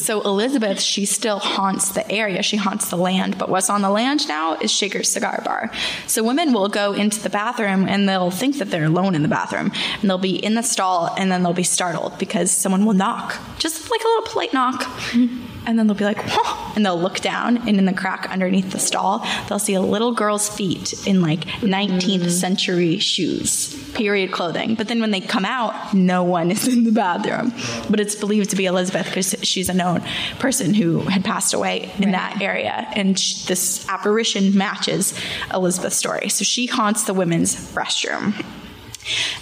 [0.06, 2.42] so Elizabeth, she still haunts the area.
[2.42, 3.38] She haunts the land.
[3.38, 5.70] But what's on the land now is Shaker's Cigar Bar.
[6.06, 9.28] So women will go into the bathroom and they'll think that they're alone in the
[9.28, 9.72] bathroom.
[10.00, 13.38] And they'll be in the stall and then they'll be startled because someone will knock.
[13.58, 14.82] Just like a little polite knock.
[14.82, 16.72] Mm-hmm and then they'll be like, Whoa!
[16.76, 20.12] and they'll look down, and in the crack underneath the stall, they'll see a little
[20.12, 22.28] girl's feet in like 19th mm-hmm.
[22.28, 24.74] century shoes, period clothing.
[24.74, 27.52] But then when they come out, no one is in the bathroom.
[27.90, 30.02] But it's believed to be Elizabeth because she's a known
[30.38, 32.12] person who had passed away in right.
[32.12, 32.86] that area.
[32.94, 35.18] And this apparition matches
[35.52, 36.28] Elizabeth's story.
[36.28, 38.44] So she haunts the women's restroom.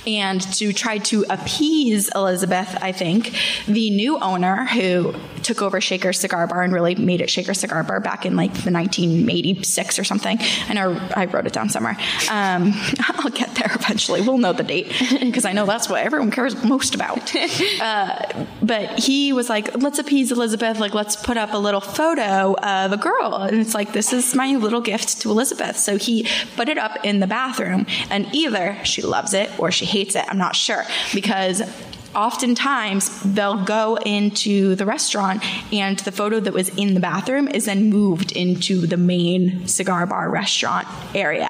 [0.07, 3.35] And to try to appease Elizabeth, I think,
[3.67, 5.15] the new owner who
[5.45, 8.53] took over Shaker Cigar Bar and really made it Shaker Cigar Bar back in like
[8.53, 10.39] the 1986 or something.
[10.69, 11.97] I know I wrote it down somewhere.
[12.31, 14.21] Um, I'll get there eventually.
[14.23, 17.33] We'll know the date because I know that's what everyone cares most about.
[17.81, 20.79] Uh, but he was like, let's appease Elizabeth.
[20.79, 23.35] Like, let's put up a little photo of a girl.
[23.35, 25.77] And it's like, this is my little gift to Elizabeth.
[25.77, 26.27] So he
[26.57, 30.25] put it up in the bathroom and either she loves it or she hates it.
[30.29, 31.63] I'm not sure because
[32.15, 35.43] oftentimes they'll go into the restaurant
[35.73, 40.07] and the photo that was in the bathroom is then moved into the main cigar
[40.07, 41.49] bar restaurant area.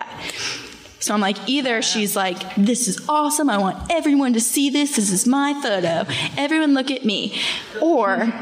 [1.00, 3.50] So I'm like, either she's like, this is awesome.
[3.50, 4.96] I want everyone to see this.
[4.96, 6.10] This is my photo.
[6.38, 7.38] Everyone look at me.
[7.82, 8.32] Or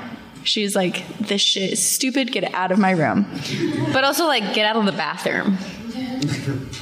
[0.44, 2.30] she's like, this shit is stupid.
[2.30, 3.26] Get it out of my room.
[3.92, 5.58] But also, like, get out of the bathroom.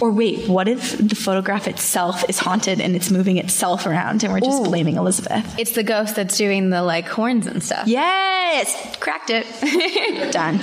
[0.01, 4.33] Or wait, what if the photograph itself is haunted and it's moving itself around and
[4.33, 4.65] we're just Ooh.
[4.65, 5.59] blaming Elizabeth?
[5.59, 7.87] It's the ghost that's doing the like horns and stuff.
[7.87, 8.97] Yes!
[8.99, 10.33] Cracked it.
[10.33, 10.61] Done.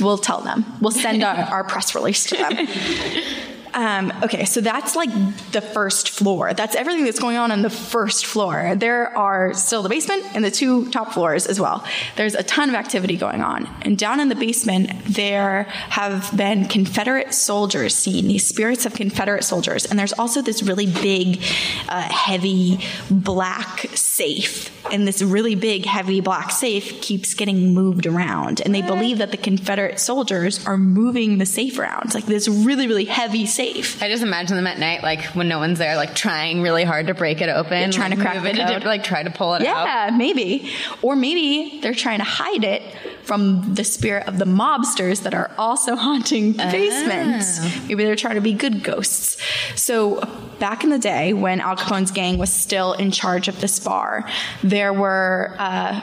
[0.00, 0.64] We'll tell them.
[0.80, 2.68] We'll send our, our press release to them.
[3.74, 5.10] Um, okay, so that's like
[5.50, 6.54] the first floor.
[6.54, 8.74] That's everything that's going on on the first floor.
[8.76, 11.84] There are still the basement and the two top floors as well.
[12.16, 13.68] There's a ton of activity going on.
[13.82, 19.42] And down in the basement, there have been Confederate soldiers seen, these spirits of Confederate
[19.42, 19.86] soldiers.
[19.86, 21.42] And there's also this really big,
[21.88, 22.78] uh, heavy
[23.10, 24.70] black safe.
[24.92, 28.60] And this really big, heavy black safe keeps getting moved around.
[28.60, 32.14] And they believe that the Confederate soldiers are moving the safe around.
[32.14, 34.02] like this really, really heavy safe safe.
[34.02, 37.06] I just imagine them at night, like when no one's there, like trying really hard
[37.08, 39.54] to break it open, yeah, trying like, to crack it, to, like try to pull
[39.54, 39.86] it yeah, out.
[39.86, 40.70] Yeah, maybe.
[41.02, 42.82] Or maybe they're trying to hide it
[43.22, 47.58] from the spirit of the mobsters that are also haunting the basements.
[47.60, 47.84] Oh.
[47.88, 49.38] Maybe they're trying to be good ghosts.
[49.74, 50.20] So
[50.58, 54.28] back in the day when Al Capone's gang was still in charge of this bar,
[54.62, 55.54] there were.
[55.58, 56.00] Uh,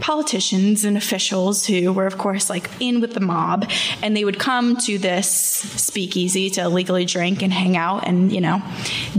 [0.00, 3.70] politicians and officials who were, of course, like in with the mob,
[4.02, 8.40] and they would come to this speakeasy to illegally drink and hang out and, you
[8.40, 8.62] know,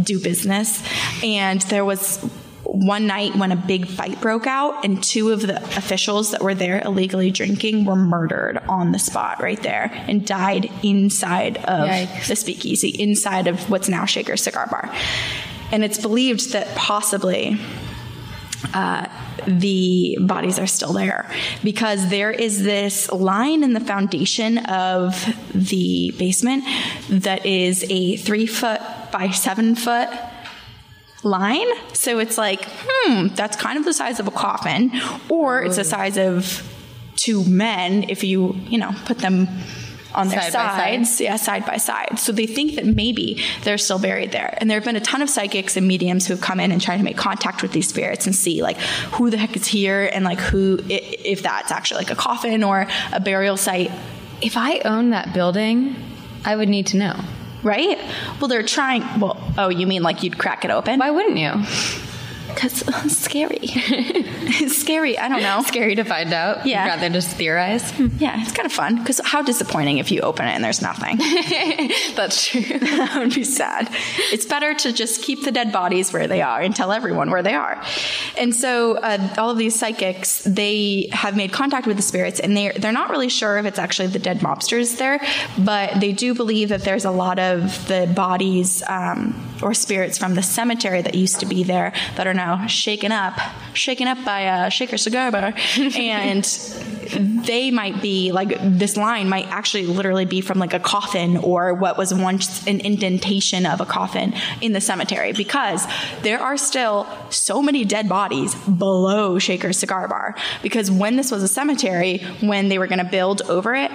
[0.02, 0.84] do business.
[1.24, 2.18] And there was
[2.64, 6.54] one night when a big fight broke out and two of the officials that were
[6.54, 12.28] there illegally drinking were murdered on the spot right there and died inside of Yikes.
[12.28, 14.94] the speakeasy inside of what's now Shaker Cigar Bar
[15.72, 17.60] and it's believed that possibly
[18.74, 19.08] uh,
[19.48, 21.30] the bodies are still there
[21.64, 26.64] because there is this line in the foundation of the basement
[27.10, 28.82] that is a three foot
[29.12, 30.10] by seven foot
[31.24, 31.68] line.
[31.94, 34.92] So it's like, hmm, that's kind of the size of a coffin,
[35.30, 36.64] or it's the size of
[37.16, 39.48] two men if you, you know, put them
[40.18, 41.06] on their Side by side.
[41.06, 42.20] sides, yeah, side by side.
[42.20, 44.58] So they think that maybe they're still buried there.
[44.58, 46.82] And there have been a ton of psychics and mediums who have come in and
[46.82, 48.78] tried to make contact with these spirits and see like
[49.16, 52.88] who the heck is here and like who, if that's actually like a coffin or
[53.14, 53.92] a burial site,
[54.42, 55.96] If I own that building,
[56.46, 57.16] I would need to know.
[57.64, 57.98] right?
[58.40, 59.02] Well, they're trying.
[59.20, 61.00] Well, oh, you mean like you'd crack it open?
[61.00, 61.52] Why wouldn't you?
[62.58, 63.60] Because it's scary.
[63.62, 65.16] it's scary.
[65.16, 65.62] I don't know.
[65.62, 66.66] Scary to find out.
[66.66, 66.86] Yeah.
[66.86, 67.98] You'd rather just theorize.
[68.18, 68.98] Yeah, it's kind of fun.
[68.98, 71.18] Because how disappointing if you open it and there's nothing.
[72.16, 72.62] That's true.
[72.62, 73.90] that would be sad.
[74.32, 77.44] It's better to just keep the dead bodies where they are and tell everyone where
[77.44, 77.80] they are.
[78.40, 82.58] And so uh, all of these psychics, they have made contact with the spirits, and
[82.58, 85.20] they're they're not really sure if it's actually the dead mobsters there,
[85.60, 90.34] but they do believe that there's a lot of the bodies um, or spirits from
[90.34, 93.38] the cemetery that used to be there that are now shaken up,
[93.74, 95.54] shaken up by a shaker cigar bar,
[95.96, 96.46] and
[97.46, 101.74] they might be like this line might actually literally be from like a coffin or
[101.74, 105.86] what was once an indentation of a coffin in the cemetery because
[106.22, 111.44] there are still so many dead bodies below Shaker cigar bar because when this was
[111.44, 113.92] a cemetery when they were going to build over it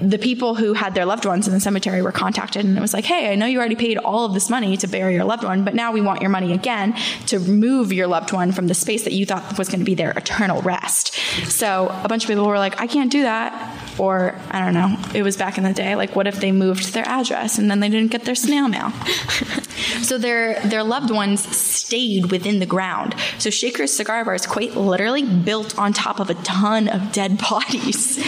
[0.00, 2.94] the people who had their loved ones in the cemetery were contacted and it was
[2.94, 5.44] like, hey, I know you already paid all of this money to bury your loved
[5.44, 6.94] one, but now we want your money again
[7.26, 9.94] to move your loved one from the space that you thought was going to be
[9.94, 11.14] their eternal rest.
[11.50, 13.76] So a bunch of people were like, I can't do that.
[13.98, 16.94] Or I don't know, it was back in the day, like what if they moved
[16.94, 18.90] their address and then they didn't get their snail mail?
[20.02, 23.14] so their their loved ones stayed within the ground.
[23.38, 27.38] So Shaker's cigar bar is quite literally built on top of a ton of dead
[27.50, 28.18] bodies.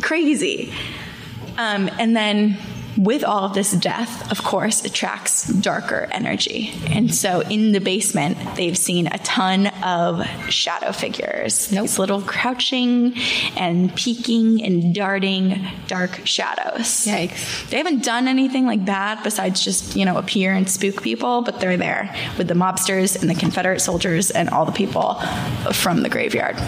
[0.00, 0.72] Crazy.
[1.58, 2.56] Um, and then
[2.96, 6.72] with all of this death, of course, attracts darker energy.
[6.90, 11.68] And so in the basement, they've seen a ton of shadow figures.
[11.68, 13.14] These little crouching
[13.56, 17.06] and peeking and darting dark shadows.
[17.06, 17.70] Yikes.
[17.70, 21.60] They haven't done anything like that besides just, you know, appear and spook people, but
[21.60, 25.14] they're there with the mobsters and the Confederate soldiers and all the people
[25.72, 26.58] from the graveyard.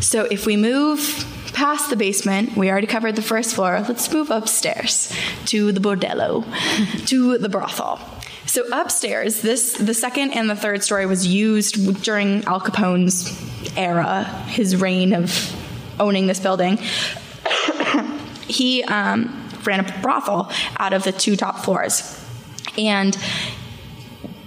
[0.00, 3.80] So if we move past the basement, we already covered the first floor.
[3.88, 6.44] Let's move upstairs to the bordello,
[7.06, 8.00] to the brothel.
[8.46, 13.32] So upstairs, this the second and the third story was used during Al Capone's
[13.76, 15.32] era, his reign of
[15.98, 16.76] owning this building.
[18.46, 22.22] he um, ran a brothel out of the two top floors,
[22.76, 23.16] and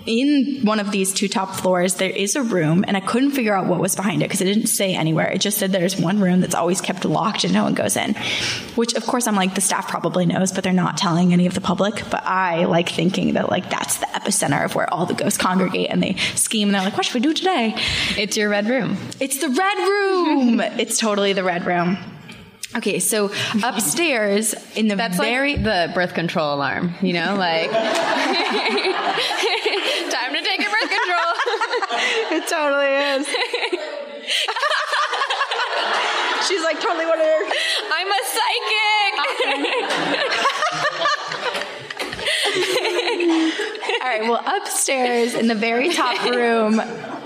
[0.07, 3.53] in one of these two top floors, there is a room, and I couldn't figure
[3.53, 5.27] out what was behind it because it didn't say anywhere.
[5.27, 8.15] It just said there's one room that's always kept locked and no one goes in.
[8.75, 11.53] Which, of course, I'm like, the staff probably knows, but they're not telling any of
[11.53, 12.03] the public.
[12.09, 15.89] But I like thinking that, like, that's the epicenter of where all the ghosts congregate
[15.89, 17.75] and they scheme and they're like, what should we do today?
[18.17, 18.97] It's your red room.
[19.19, 20.59] It's the red room.
[20.79, 21.97] it's totally the red room.
[22.75, 23.31] Okay, so
[23.63, 27.87] upstairs in the That's very like the birth control alarm, you know, like time
[30.33, 31.33] to take a birth control.
[32.35, 33.25] it totally is.
[36.47, 37.43] She's like totally one of their
[37.91, 39.13] I'm a psychic.
[44.01, 46.79] All right, well, upstairs in the very top room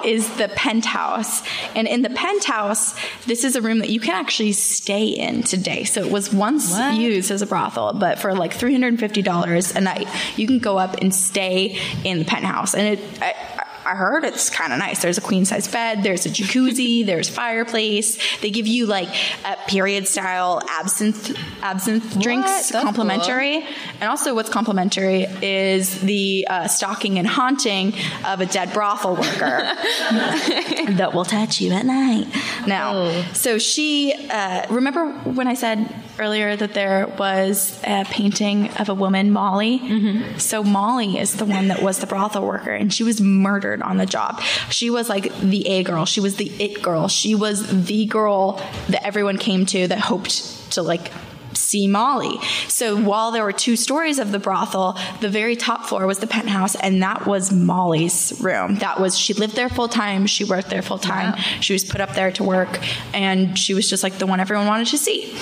[0.05, 1.43] is the penthouse.
[1.75, 2.95] And in the penthouse,
[3.25, 5.83] this is a room that you can actually stay in today.
[5.83, 6.95] So it was once What?
[6.95, 10.07] used as a brothel, but for like $350 a night,
[10.37, 12.73] you can go up and stay in the penthouse.
[12.73, 15.01] And it, I, I heard it's kind of nice.
[15.01, 18.17] There's a queen size bed, there's a jacuzzi, there's fireplace.
[18.41, 19.09] They give you like
[19.45, 22.81] a period style absinthe absinthe drinks That's cool.
[22.81, 23.65] complimentary.
[23.99, 27.93] And also, what's complimentary is the uh, stalking and haunting
[28.25, 29.61] of a dead brothel worker
[30.11, 32.27] that will touch you at night.
[32.67, 33.25] Now, Oh.
[33.33, 38.93] so she, uh, remember when I said earlier that there was a painting of a
[38.93, 39.79] woman, Molly?
[39.79, 40.37] Mm-hmm.
[40.37, 43.97] So Molly is the one that was the brothel worker, and she was murdered on
[43.97, 44.41] the job.
[44.69, 46.05] She was like the A girl.
[46.05, 47.07] She was the it girl.
[47.07, 51.11] She was the girl that everyone came to that hoped to like
[51.53, 52.37] see Molly.
[52.67, 56.27] So while there were two stories of the brothel, the very top floor was the
[56.27, 58.75] penthouse, and that was Molly's room.
[58.75, 60.25] That was she lived there full time.
[60.27, 61.33] She worked there full time.
[61.33, 61.43] Wow.
[61.61, 62.79] She was put up there to work,
[63.13, 65.35] and she was just like the one everyone wanted to see.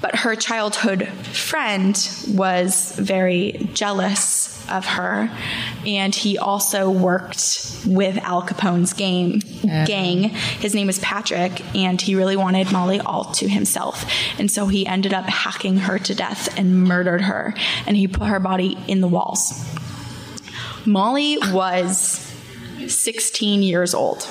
[0.00, 1.96] But her childhood friend
[2.28, 5.30] was very jealous of her,
[5.86, 9.40] and he also worked with Al Capone's game,
[9.86, 10.24] gang.
[10.24, 14.04] His name was Patrick, and he really wanted Molly all to himself.
[14.38, 17.54] And so he ended up hacking her to death and murdered her,
[17.86, 19.64] and he put her body in the walls.
[20.84, 22.32] Molly was
[22.86, 24.28] 16 years old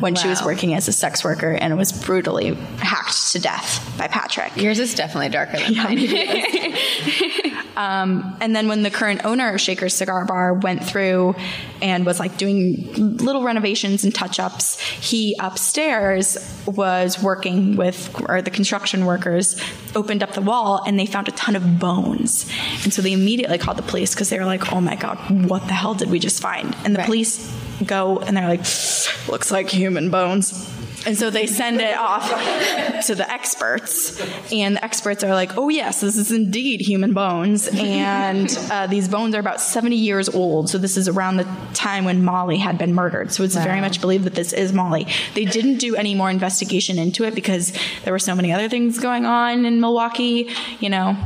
[0.00, 4.06] when she was working as a sex worker and was brutally hacked to death by
[4.08, 4.56] Patrick.
[4.56, 5.98] Yours is definitely darker than mine.
[7.76, 11.36] Um, and then when the current owner of Shaker's Cigar Bar went through
[11.80, 16.36] and was like doing little renovations and touch ups, he upstairs
[16.66, 19.60] was working with, or the construction workers
[19.94, 22.50] opened up the wall and they found a ton of bones.
[22.82, 25.16] And so they immediately called the police because they were like, oh my God,
[25.48, 26.74] what the hell did we just find?
[26.84, 27.06] And the Right.
[27.06, 27.48] police
[27.84, 28.64] go and they're like,
[29.28, 30.74] looks like human bones.
[31.06, 32.28] And so they send it off
[33.06, 34.20] to the experts,
[34.52, 39.08] and the experts are like, "Oh yes, this is indeed human bones, and uh, these
[39.08, 40.68] bones are about 70 years old.
[40.68, 43.32] So this is around the time when Molly had been murdered.
[43.32, 45.06] So it's very much believed that this is Molly.
[45.34, 47.72] They didn't do any more investigation into it because
[48.04, 50.50] there were so many other things going on in Milwaukee.
[50.80, 51.16] You know,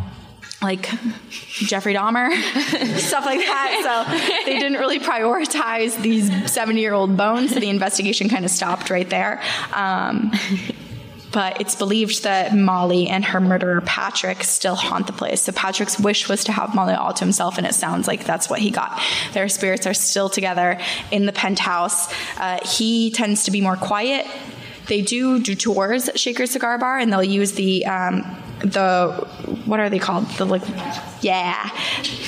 [0.62, 0.88] like
[1.30, 2.30] Jeffrey Dahmer,
[2.98, 3.80] stuff like that.
[3.82, 7.52] So they didn't really prioritize these 70 year old bones.
[7.52, 9.42] So the investigation kind of stopped right there.
[9.74, 10.32] Um,
[11.32, 15.42] but it's believed that Molly and her murderer Patrick still haunt the place.
[15.42, 18.50] So Patrick's wish was to have Molly all to himself, and it sounds like that's
[18.50, 19.00] what he got.
[19.32, 20.78] Their spirits are still together
[21.10, 22.12] in the penthouse.
[22.38, 24.26] Uh, he tends to be more quiet.
[24.86, 28.24] They do do tours at Shaker Cigar Bar, and they'll use the um,
[28.64, 29.12] the
[29.64, 30.26] what are they called?
[30.30, 30.62] The like,
[31.20, 31.70] yeah,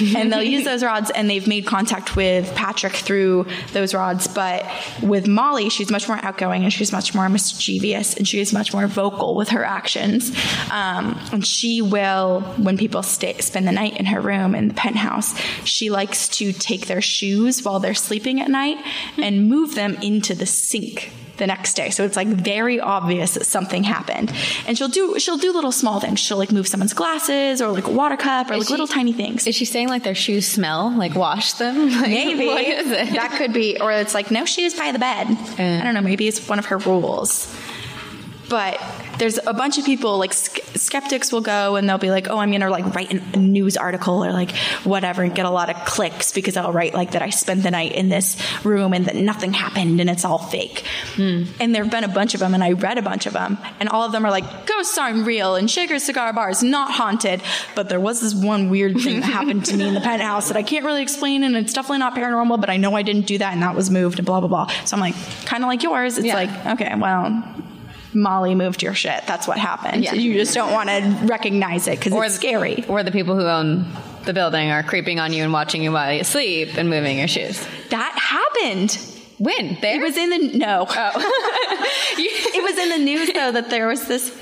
[0.17, 4.27] and they'll use those rods, and they've made contact with Patrick through those rods.
[4.27, 4.65] But
[5.03, 8.73] with Molly, she's much more outgoing, and she's much more mischievous, and she is much
[8.73, 10.31] more vocal with her actions.
[10.71, 14.75] Um, and she will, when people stay spend the night in her room in the
[14.75, 18.79] penthouse, she likes to take their shoes while they're sleeping at night
[19.19, 21.91] and move them into the sink the next day.
[21.91, 24.32] So it's like very obvious that something happened.
[24.66, 26.20] And she'll do she'll do little small things.
[26.20, 29.12] She'll like move someone's glasses or like a water cup or like she- little tiny
[29.12, 29.47] things.
[29.47, 30.91] Is she saying like their shoes smell?
[30.97, 31.91] Like wash them?
[31.95, 33.12] Like, Maybe What is it?
[33.14, 35.26] that could be, or it's like no shoes by the bed.
[35.59, 35.80] Uh.
[35.80, 36.01] I don't know.
[36.03, 37.55] Maybe it's one of her rules.
[38.49, 38.80] But
[39.18, 40.32] there's a bunch of people like
[40.77, 43.77] skeptics will go and they'll be like, oh, I'm gonna like write an- a news
[43.77, 44.51] article or like
[44.85, 47.70] whatever and get a lot of clicks because I'll write like that I spent the
[47.70, 50.85] night in this room and that nothing happened and it's all fake.
[51.14, 51.45] Hmm.
[51.61, 53.59] And there have been a bunch of them and I read a bunch of them
[53.81, 56.91] and all of them are like ghosts aren't real and Shaker Cigar Bar is not
[56.93, 57.43] haunted.
[57.75, 60.57] But there was this one weird thing that happened to me in the penthouse that
[60.57, 63.39] I can't really explain and it's definitely not paranormal, but I know I didn't do
[63.39, 64.66] that and that was moved and blah blah blah.
[64.85, 65.14] So I'm like,
[65.47, 66.18] kind of like yours.
[66.18, 66.35] It's Yeah.
[66.35, 67.45] like, okay, well.
[68.15, 69.27] Molly moved your shit.
[69.27, 70.05] That's what happened.
[70.05, 70.15] Yeah.
[70.15, 72.85] You just don't want to recognize it because it's the- scary.
[72.89, 73.87] Or the people who own
[74.25, 77.29] the building are creeping on you and watching you while you sleep and moving your
[77.29, 77.67] shoes.
[77.91, 78.99] That happened.
[79.39, 79.79] When?
[79.81, 80.01] There?
[80.01, 80.87] It was in the no.
[80.89, 81.12] Oh.
[82.19, 84.33] it was in the news though that there was this.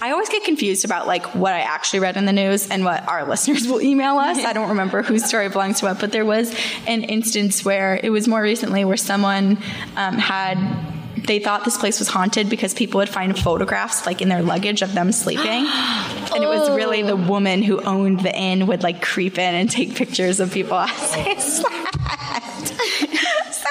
[0.00, 3.08] I always get confused about like what I actually read in the news and what
[3.08, 4.44] our listeners will email us.
[4.44, 6.54] I don't remember whose story belongs to what, but there was
[6.86, 9.58] an instance where it was more recently where someone
[9.96, 10.92] um, had.
[11.26, 14.82] They thought this place was haunted because people would find photographs like in their luggage
[14.82, 15.66] of them sleeping.
[16.34, 17.28] And it was really the oh.
[17.28, 20.90] woman who owned the inn would like creep in and take pictures of people as
[21.14, 21.96] they slept.
[23.52, 23.68] so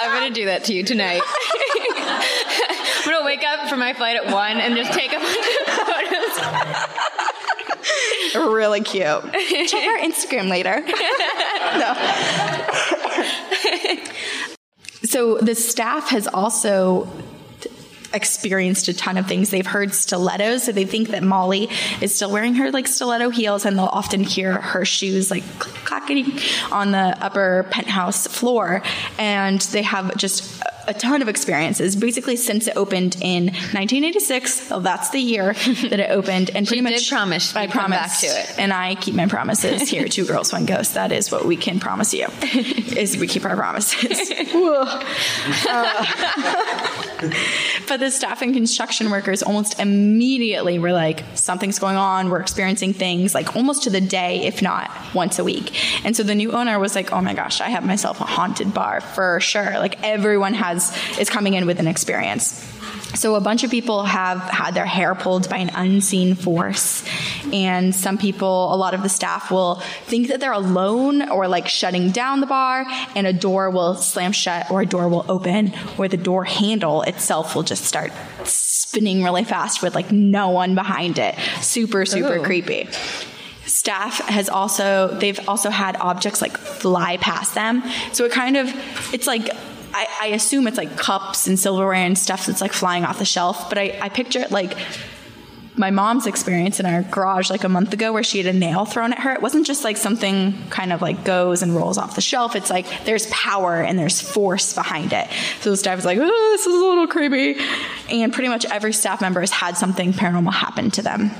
[0.00, 1.22] I'm gonna do that to you tonight.
[1.96, 5.44] I'm gonna wake up for my flight at one and just take a bunch of
[5.74, 6.38] photos.
[8.54, 9.02] really cute.
[9.02, 10.84] Check our Instagram later.
[11.74, 11.92] No.
[15.04, 17.08] So the staff has also
[18.14, 19.50] experienced a ton of things.
[19.50, 21.68] They've heard stilettos, so they think that Molly
[22.00, 26.38] is still wearing her like stiletto heels, and they'll often hear her shoes like clacking
[26.70, 28.82] on the upper penthouse floor.
[29.18, 31.96] And they have just a ton of experiences.
[31.96, 35.52] Basically, since it opened in 1986, well, that's the year
[35.90, 38.58] that it opened, and pretty much promise I back to it.
[38.58, 40.06] and I keep my promises here.
[40.14, 40.94] Two girls, one ghost.
[40.94, 42.26] That is what we can promise you.
[42.96, 44.32] Is we keep our promises.
[45.66, 46.04] Uh,
[47.88, 52.30] but the staff and construction workers almost immediately were like, something's going on.
[52.30, 55.74] We're experiencing things like almost to the day, if not once a week.
[56.04, 58.74] And so the new owner was like, oh my gosh, I have myself a haunted
[58.74, 59.78] bar for sure.
[59.78, 60.73] Like everyone has
[61.18, 62.70] is coming in with an experience.
[63.14, 67.04] So a bunch of people have had their hair pulled by an unseen force.
[67.52, 71.68] And some people, a lot of the staff will think that they're alone or like
[71.68, 75.72] shutting down the bar and a door will slam shut or a door will open
[75.96, 78.12] or the door handle itself will just start
[78.44, 81.36] spinning really fast with like no one behind it.
[81.60, 82.42] Super, super Ooh.
[82.42, 82.88] creepy.
[83.64, 87.82] Staff has also, they've also had objects like fly past them.
[88.12, 88.68] So it kind of,
[89.14, 89.48] it's like,
[89.94, 93.24] I, I assume it's like cups and silverware and stuff that's like flying off the
[93.24, 94.76] shelf, but I, I picture it like
[95.76, 98.84] my mom's experience in our garage like a month ago where she had a nail
[98.84, 99.32] thrown at her.
[99.32, 102.54] It wasn't just like something kind of like goes and rolls off the shelf.
[102.54, 105.28] It's like there's power and there's force behind it.
[105.60, 107.60] So staff is like, oh, this is a little creepy.
[108.10, 111.30] And pretty much every staff member has had something paranormal happen to them.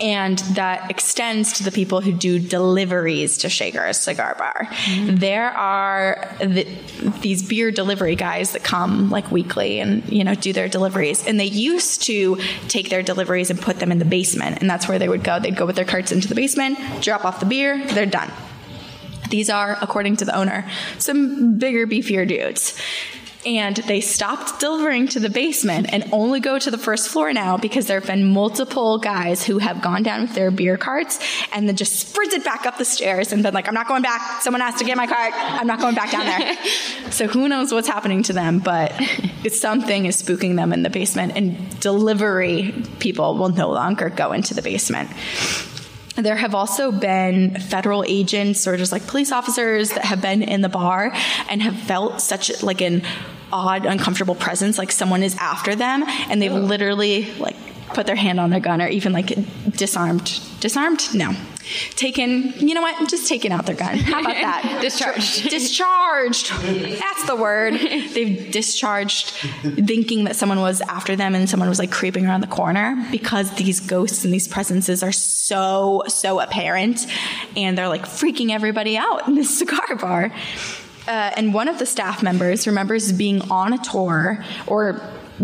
[0.00, 4.68] And that extends to the people who do deliveries to Shaker's Cigar Bar.
[5.06, 6.64] There are the,
[7.20, 11.26] these beer delivery guys that come like weekly and you know do their deliveries.
[11.26, 12.36] And they used to
[12.68, 15.40] take their deliveries and put them in the basement, and that's where they would go.
[15.40, 18.30] They'd go with their carts into the basement, drop off the beer, they're done.
[19.30, 20.68] These are, according to the owner,
[20.98, 22.80] some bigger, beefier dudes.
[23.46, 27.56] And they stopped delivering to the basement and only go to the first floor now
[27.56, 31.20] because there have been multiple guys who have gone down with their beer carts
[31.52, 34.42] and then just sprinted back up the stairs and been like, I'm not going back.
[34.42, 35.32] Someone has to get my cart.
[35.34, 36.56] I'm not going back down there.
[37.10, 38.92] so who knows what's happening to them, but
[39.48, 44.54] something is spooking them in the basement and delivery people will no longer go into
[44.54, 45.08] the basement.
[46.16, 50.62] There have also been federal agents or just like police officers that have been in
[50.62, 51.12] the bar
[51.50, 53.02] and have felt such like an
[53.52, 57.56] odd, uncomfortable presence, like someone is after them, and they've literally like
[57.88, 59.32] put their hand on their gun or even like
[59.70, 60.40] disarmed.
[60.60, 61.14] Disarmed?
[61.14, 61.34] No.
[61.90, 63.08] Taken, you know what?
[63.08, 63.98] Just taken out their gun.
[63.98, 64.78] How about that?
[64.82, 65.50] Discharged.
[65.50, 66.50] discharged.
[66.50, 67.74] That's the word.
[67.74, 69.30] They've discharged
[69.86, 73.52] thinking that someone was after them and someone was like creeping around the corner because
[73.54, 77.06] these ghosts and these presences are so, so apparent
[77.56, 80.32] and they're like freaking everybody out in this cigar bar.
[81.06, 85.00] Uh, and one of the staff members remembers being on a tour or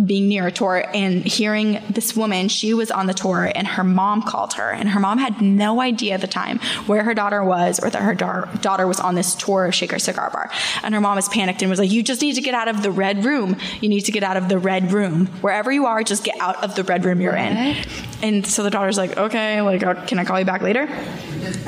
[0.06, 3.84] being near a tour and hearing this woman, she was on the tour and her
[3.84, 4.70] mom called her.
[4.70, 8.00] And her mom had no idea at the time where her daughter was or that
[8.00, 10.50] her da- daughter was on this tour of Shaker Cigar Bar.
[10.82, 12.82] And her mom was panicked and was like, You just need to get out of
[12.82, 13.56] the red room.
[13.80, 15.26] You need to get out of the red room.
[15.42, 17.76] Wherever you are, just get out of the red room you're in.
[18.22, 20.88] And so the daughter's like, Okay, like, uh, can I call you back later?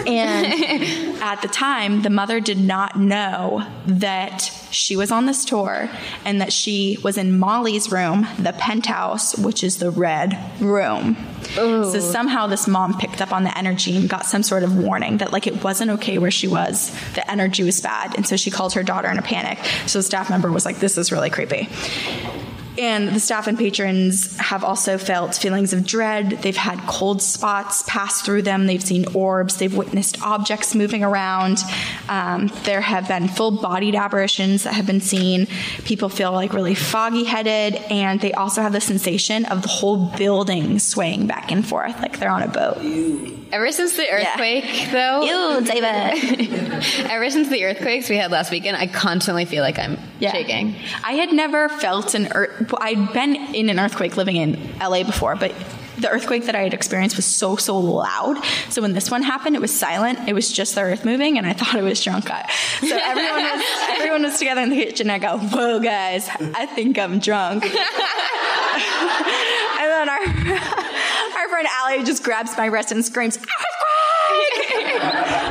[0.07, 5.89] And at the time, the mother did not know that she was on this tour
[6.25, 11.17] and that she was in Molly's room, the penthouse, which is the red room.
[11.55, 15.19] So somehow this mom picked up on the energy and got some sort of warning
[15.19, 16.91] that like it wasn't okay where she was.
[17.15, 18.17] The energy was bad.
[18.17, 19.59] And so she called her daughter in a panic.
[19.87, 21.69] So the staff member was like, this is really creepy.
[22.79, 26.31] And the staff and patrons have also felt feelings of dread.
[26.43, 28.67] They've had cold spots pass through them.
[28.67, 29.59] They've seen orbs.
[29.59, 31.59] They've witnessed objects moving around.
[32.09, 35.47] Um, there have been full bodied apparitions that have been seen.
[35.85, 37.77] People feel like really foggy headed.
[37.91, 42.19] And they also have the sensation of the whole building swaying back and forth like
[42.19, 42.79] they're on a boat.
[43.53, 46.51] Ever since the earthquake, though, Ew, David.
[47.09, 50.75] ever since the earthquakes we had last weekend, I constantly feel like I'm shaking.
[51.05, 52.64] I had never felt an earth.
[52.81, 55.55] I'd been in an earthquake living in LA before, but
[55.99, 58.43] the earthquake that I had experienced was so so loud.
[58.69, 60.29] So when this one happened, it was silent.
[60.29, 62.29] It was just the earth moving, and I thought it was drunk.
[62.29, 65.11] So everyone was everyone was together in the kitchen.
[65.11, 67.73] I go, "Whoa, guys, I think I'm drunk." and
[69.91, 70.21] then our
[71.39, 73.75] our friend Allie just grabs my wrist and screams, "Earthquake!"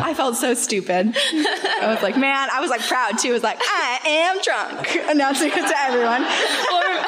[0.06, 1.16] I felt so stupid.
[1.16, 3.30] I was like, man, I was like proud too.
[3.30, 6.24] I was like, I am drunk, announcing it to everyone.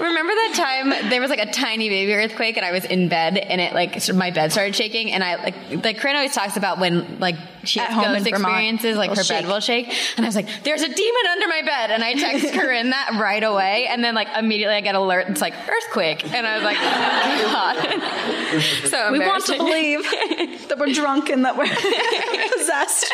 [0.00, 3.36] Remember that time there was like a tiny baby earthquake and I was in bed
[3.36, 6.34] and it like sort of my bed started shaking and I like like Corinne always
[6.34, 9.88] talks about when like she At has home ghost experiences like her bed will shake.
[10.16, 11.90] And I was like there's a demon under my bed.
[11.90, 13.86] And I text Corinne that right away.
[13.88, 15.26] And then like immediately I get alert.
[15.28, 16.24] It's like earthquake.
[16.32, 18.32] And I was like oh God.
[18.84, 20.02] So We want to believe
[20.68, 23.10] that we're drunk and that we're possessed.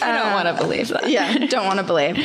[0.00, 1.10] I don't want to believe that.
[1.10, 2.16] yeah, don't want to believe.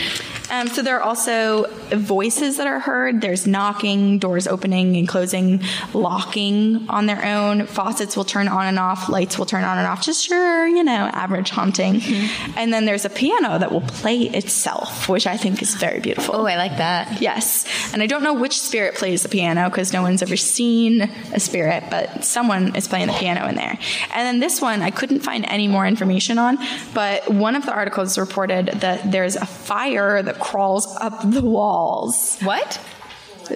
[0.51, 3.21] Um, so there are also voices that are heard.
[3.21, 5.61] There's knocking, doors opening and closing,
[5.93, 7.65] locking on their own.
[7.67, 9.09] Faucets will turn on and off.
[9.09, 10.03] Lights will turn on and off.
[10.03, 11.95] Just your, you know, average haunting.
[11.95, 12.57] Mm-hmm.
[12.57, 16.35] And then there's a piano that will play itself, which I think is very beautiful.
[16.35, 17.65] oh I like that Yes.
[17.93, 21.01] And I don't know which spirit plays the piano because no one's ever seen
[21.33, 23.77] a spirit, but someone is playing the piano in there.
[24.13, 26.57] And then this one, I couldn't find any more information on,
[26.93, 32.39] but one of the articles reported that there's a fire that crawls up the walls.
[32.41, 32.79] what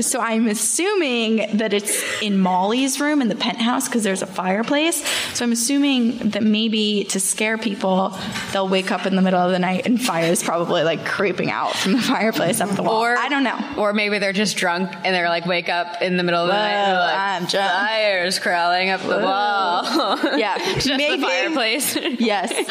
[0.02, 5.06] So I'm assuming that it's in Molly's room in the penthouse because there's a fireplace.
[5.34, 8.18] So I'm assuming that maybe to scare people,
[8.52, 11.52] they'll wake up in the middle of the night and fire is probably like creeping
[11.52, 13.02] out from the fireplace up the wall.
[13.02, 13.60] Or I don't know.
[13.78, 16.54] Or maybe they're just drunk and they're like wake up in the middle of the
[16.54, 17.72] night and like, I'm drunk.
[17.72, 20.38] Fires crawling up the wall.
[20.38, 21.22] Yeah, just maybe.
[21.22, 21.96] the fireplace.
[22.20, 22.70] yes.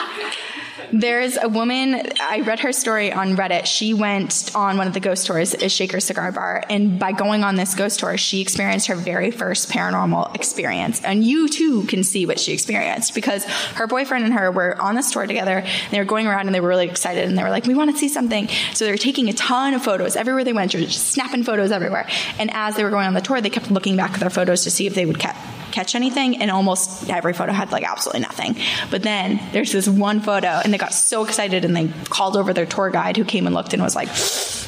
[0.97, 3.67] There's a woman, I read her story on Reddit.
[3.67, 7.43] She went on one of the ghost tours at Shaker Cigar Bar, and by going
[7.43, 11.03] on this ghost tour, she experienced her very first paranormal experience.
[11.03, 13.45] And you too can see what she experienced because
[13.75, 16.55] her boyfriend and her were on this tour together, and they were going around and
[16.55, 18.47] they were really excited, and they were like, We want to see something.
[18.75, 22.09] So they were taking a ton of photos everywhere they went, just snapping photos everywhere.
[22.39, 24.63] And as they were going on the tour, they kept looking back at their photos
[24.63, 25.35] to see if they would catch
[25.75, 28.57] catch anything, and almost every photo had like absolutely nothing.
[28.91, 32.53] But then there's this one photo, and they got so excited, and they called over
[32.53, 34.09] their tour guide who came and looked and was like,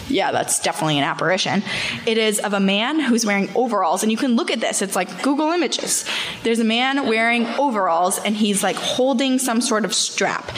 [0.08, 1.62] yeah, that's definitely an apparition.
[2.06, 4.82] It is of a man who's wearing overalls, and you can look at this.
[4.82, 6.04] It's like Google Images.
[6.42, 10.50] There's a man wearing overalls, and he's like holding some sort of strap.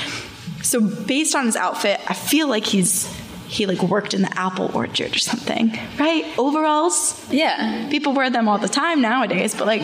[0.62, 3.08] So based on his outfit, I feel like he's
[3.48, 6.24] he like worked in the apple orchard or something, right?
[6.38, 7.24] Overalls.
[7.32, 7.88] yeah.
[7.90, 9.82] People wear them all the time nowadays, but like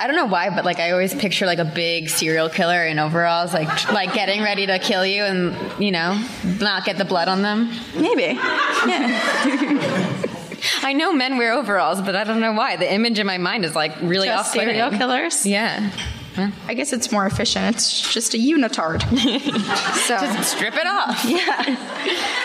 [0.00, 2.98] I don't know why, but like I always picture like a big serial killer in
[3.00, 6.22] overalls, like like getting ready to kill you and you know
[6.60, 7.70] not get the blood on them.
[7.96, 8.38] maybe,
[8.86, 10.24] yeah.
[10.82, 12.76] I know men wear overalls, but I don't know why.
[12.76, 14.68] The image in my mind is like really off-putting.
[14.68, 15.46] serial killers.
[15.46, 15.90] Yeah.
[16.66, 17.76] I guess it's more efficient.
[17.76, 19.02] It's just a unitard.
[20.06, 21.24] so Strip it off.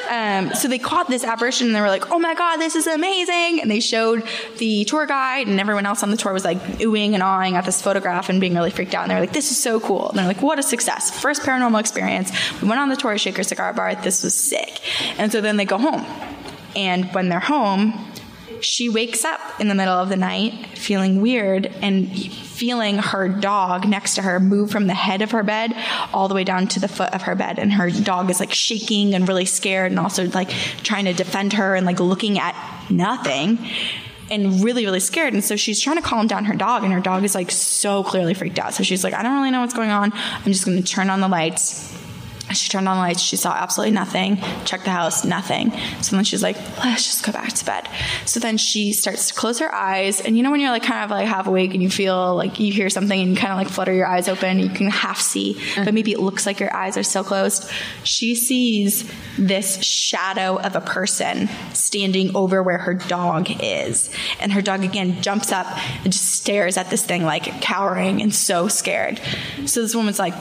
[0.10, 2.88] Um, so they caught this apparition and they were like, oh my God, this is
[2.88, 3.62] amazing.
[3.62, 4.24] And they showed
[4.58, 7.66] the tour guide and everyone else on the tour was like oohing and awing at
[7.66, 9.04] this photograph and being really freaked out.
[9.04, 10.10] And they were like, this is so cool.
[10.10, 11.20] And they're like, what a success.
[11.20, 12.32] First paranormal experience.
[12.62, 13.96] We went on the tour at Shaker Cigar Bar.
[13.96, 14.82] This was sick.
[15.18, 16.06] And so then they go home.
[16.76, 17.94] And when they're home,
[18.62, 22.10] she wakes up in the middle of the night feeling weird and
[22.64, 25.76] feeling her dog next to her move from the head of her bed
[26.14, 27.60] all the way down to the foot of her bed.
[27.60, 30.50] And her dog is like shaking and really scared and also like
[30.82, 32.56] trying to defend her and like looking at
[32.90, 33.60] nothing
[34.32, 35.34] and really really scared.
[35.34, 38.02] And so she's trying to calm down her dog and her dog is like so
[38.02, 38.74] clearly freaked out.
[38.74, 40.14] So she's like i don't really know what's going on.
[40.14, 41.94] I'm just going to turn on the lights
[42.54, 43.22] she turned on the lights.
[43.22, 44.38] She saw absolutely nothing.
[44.66, 45.72] Checked the house, nothing.
[46.02, 47.88] So then she's like, let's just go back to bed.
[48.26, 50.22] So then she starts to close her eyes.
[50.22, 52.60] And you know, when you're like kind of like half awake and you feel like
[52.60, 55.20] you hear something and you kind of like flutter your eyes open, you can half
[55.20, 55.96] see, but mm-hmm.
[55.96, 57.70] maybe it looks like your eyes are still closed.
[58.04, 64.10] She sees this shadow of a person standing over where her dog is.
[64.40, 65.68] And her dog again jumps up
[66.04, 69.20] and just stares at this thing like cowering and so scared.
[69.66, 70.34] So this woman's like,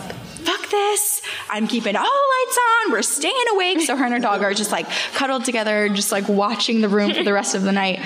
[0.44, 1.23] fuck this.
[1.51, 2.93] I'm keeping all lights on.
[2.93, 3.81] We're staying awake.
[3.82, 7.12] So her and her dog are just like cuddled together, just like watching the room
[7.14, 8.01] for the rest of the night.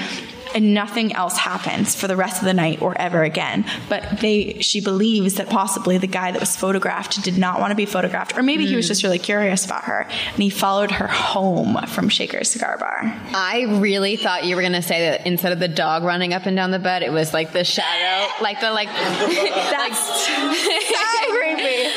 [0.55, 3.67] And nothing else happens for the rest of the night or ever again.
[3.91, 7.75] But they, she believes that possibly the guy that was photographed did not want to
[7.75, 11.09] be photographed, or maybe he was just really curious about her, and he followed her
[11.09, 13.01] home from Shaker Cigar Bar.
[13.35, 16.57] I really thought you were gonna say that instead of the dog running up and
[16.57, 21.45] down the bed, it was like the shadow, like the like, That's creepy.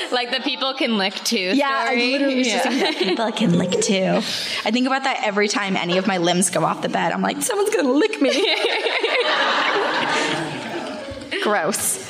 [0.12, 1.52] like the people can lick too.
[1.56, 2.72] Yeah, I literally was just Yeah.
[2.92, 4.04] thinking that people can lick too.
[4.66, 7.12] I think about that every time any of my limbs go off the bed.
[7.12, 8.30] I'm like, someone's gonna lick me.
[11.44, 12.08] Gross.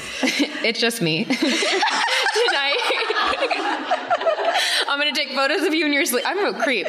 [0.63, 1.25] it's just me.
[1.25, 2.77] Tonight.
[4.99, 6.25] I'm gonna take photos of you in your sleep.
[6.27, 6.85] I'm a creep.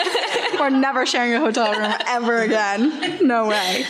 [0.60, 3.26] We're never sharing a hotel room ever again.
[3.26, 3.84] No way.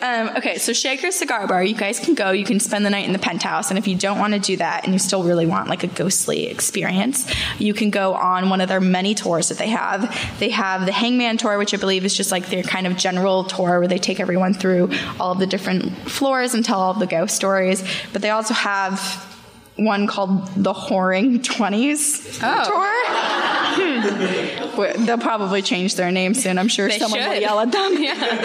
[0.00, 2.30] Um, okay, so Shaker Cigar Bar, you guys can go.
[2.30, 4.56] You can spend the night in the penthouse, and if you don't want to do
[4.56, 8.62] that, and you still really want like a ghostly experience, you can go on one
[8.62, 10.38] of their many tours that they have.
[10.38, 13.44] They have the Hangman Tour, which I believe is just like their kind of general
[13.44, 16.98] tour where they take everyone through all of the different floors and tell all of
[16.98, 17.84] the ghost stories.
[18.14, 19.33] But they also have
[19.76, 22.94] one called the Whoring 20s tour.
[23.76, 24.76] Hmm.
[24.78, 26.58] Well, They'll probably change their name soon.
[26.58, 27.94] I'm sure They someone will yell at them.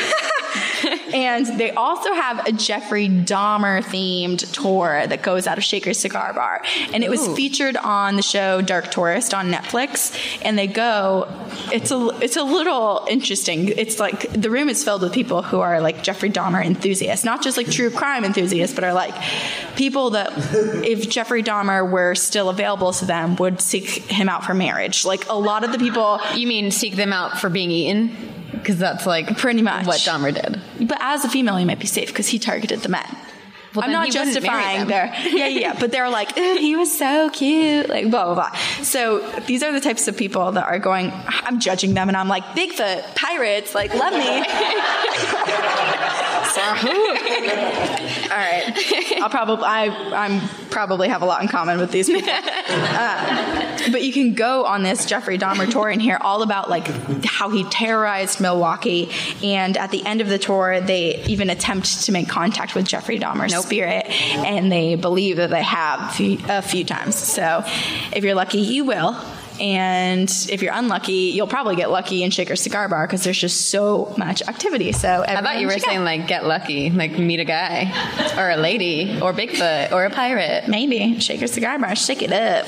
[1.14, 6.34] and they also have a Jeffrey Dahmer themed tour that goes out of Shaker Cigar
[6.34, 6.64] Bar.
[6.94, 7.36] And it was Ooh.
[7.36, 10.16] featured on the show Dark Tourist on Netflix.
[10.44, 11.28] And they go,
[11.72, 13.70] it's a, it's a little interesting.
[13.70, 17.42] It's like the room is filled with people who are like Jeffrey Dahmer enthusiasts, not
[17.42, 19.16] just like true crime enthusiasts, but are like
[19.76, 20.32] people that
[20.86, 25.06] if Jeffrey Dahmer were still available to them would seek him out for marriage.
[25.06, 28.39] Like a lot of the people You mean seek them out for being eaten?
[28.60, 29.86] Because that's like Pretty much.
[29.88, 30.88] what Dahmer did.
[30.88, 33.06] But as a female, you might be safe because he targeted the men.
[33.76, 36.58] Well, I'm not he wouldn't marry justifying their yeah yeah yeah, but they're like "Eh,
[36.58, 38.52] he was so cute like blah blah blah.
[38.82, 41.12] So these are the types of people that are going.
[41.28, 44.20] I'm judging them, and I'm like Bigfoot pirates like love me.
[46.60, 48.74] All right,
[49.22, 52.30] I'll probably I I'm probably have a lot in common with these people.
[52.32, 56.88] Uh, but you can go on this Jeffrey Dahmer tour and hear all about like
[57.26, 59.10] how he terrorized Milwaukee.
[59.44, 63.20] And at the end of the tour, they even attempt to make contact with Jeffrey
[63.60, 64.06] Dahmer's spirit,
[64.46, 66.20] and they believe that they have
[66.50, 67.16] a few times.
[67.16, 67.64] So
[68.14, 69.16] if you're lucky, you will.
[69.60, 73.70] And if you're unlucky, you'll probably get lucky in Shaker Cigar Bar because there's just
[73.70, 74.94] so much activity.
[74.94, 77.92] So I thought you were saying like get lucky, like meet a guy
[78.38, 80.68] or a lady or Bigfoot or a pirate.
[80.70, 82.68] maybe Shaker Cigar Bar, shake it up.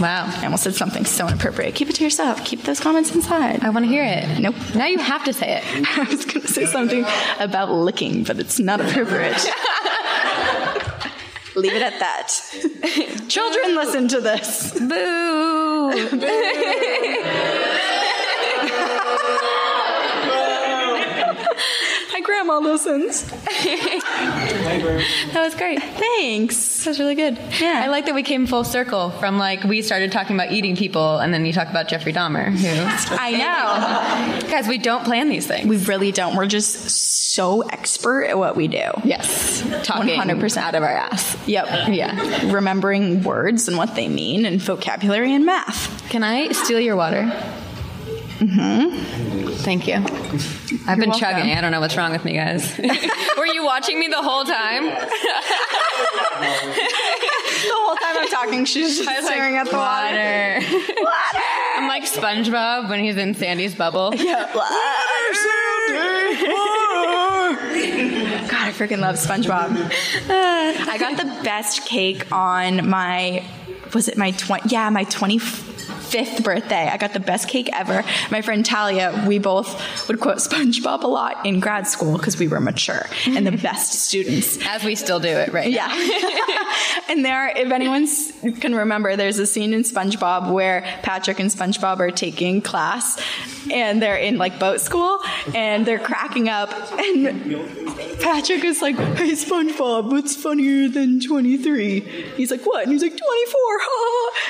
[0.00, 0.26] Wow.
[0.26, 1.74] I almost said something so inappropriate.
[1.74, 2.44] Keep it to yourself.
[2.44, 3.62] Keep those comments inside.
[3.62, 4.40] I want to hear it.
[4.40, 4.54] Nope.
[4.74, 5.64] Now you have to say it.
[5.98, 7.04] I was going to say something
[7.38, 9.36] about licking, but it's not appropriate.
[11.54, 12.28] Leave it at that.
[13.28, 14.72] Children, listen to this.
[14.72, 15.88] Boo.
[15.88, 16.22] My
[22.42, 23.24] grandma listens.
[25.32, 25.80] That was great.
[25.82, 26.84] Thanks.
[26.84, 27.38] That was really good.
[27.60, 27.82] Yeah.
[27.84, 31.18] I like that we came full circle from like we started talking about eating people
[31.18, 33.32] and then you talk about Jeffrey Dahmer, who I
[34.42, 34.48] know.
[34.50, 35.66] guys, we don't plan these things.
[35.68, 36.36] We really don't.
[36.36, 36.90] We're just
[37.34, 38.90] so expert at what we do.
[39.04, 39.62] yes.
[39.84, 40.56] Talking 100%.
[40.56, 41.36] out of our ass.
[41.46, 41.88] Yep.
[41.90, 42.52] Yeah.
[42.52, 46.08] Remembering words and what they mean and vocabulary and math.
[46.10, 47.22] Can I steal your water?
[48.38, 49.31] Mm-hmm.
[49.62, 49.94] Thank you.
[49.94, 51.20] I've been welcome.
[51.20, 51.52] chugging.
[51.52, 52.76] I don't know what's wrong with me, guys.
[53.38, 54.92] Were you watching me the whole time?
[57.62, 60.66] The whole time I'm talking, she's just staring like, at the water.
[60.66, 61.04] water.
[61.04, 61.44] Water!
[61.76, 64.12] I'm like SpongeBob when he's in Sandy's bubble.
[64.18, 64.46] Yeah.
[64.46, 64.62] water.
[68.48, 69.92] God, I freaking love SpongeBob.
[70.28, 73.44] I got the best cake on my
[73.94, 75.04] was it my 20 yeah, my
[76.12, 76.88] 25th birthday.
[76.88, 78.04] I got the best cake ever.
[78.30, 82.48] My friend Talia, we both would quote SpongeBob a lot in grad school because we
[82.48, 84.58] were mature and the best students.
[84.66, 85.70] As we still do it, right?
[85.70, 85.90] Yeah.
[87.08, 88.06] and there, if anyone
[88.60, 93.20] can remember, there's a scene in SpongeBob where Patrick and SpongeBob are taking class
[93.70, 95.18] and they're in like boat school
[95.54, 96.70] and they're cracking up.
[96.92, 97.56] And
[98.20, 102.00] Patrick is like, Hey, SpongeBob, what's funnier than 23?
[102.36, 102.84] He's like, What?
[102.84, 103.80] And he's like, 24.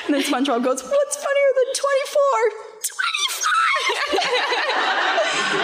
[0.03, 2.19] Ha." and then SpongeBob goes, What's funnier than 24?
[2.85, 4.23] 25.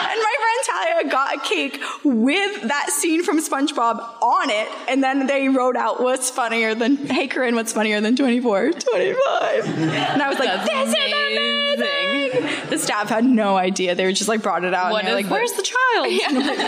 [0.10, 5.03] and my friend Talia got a cake with that scene from SpongeBob on it, and
[5.03, 8.72] then they wrote out what's funnier than Hey Corinne, what's funnier than 24?
[8.72, 9.66] 25.
[9.80, 12.70] And I was like, That's this is amazing.
[12.70, 13.95] The staff had no idea.
[13.95, 16.07] They were just like brought it out What and they're like, Where's the child?
[16.30, 16.60] And I'm like,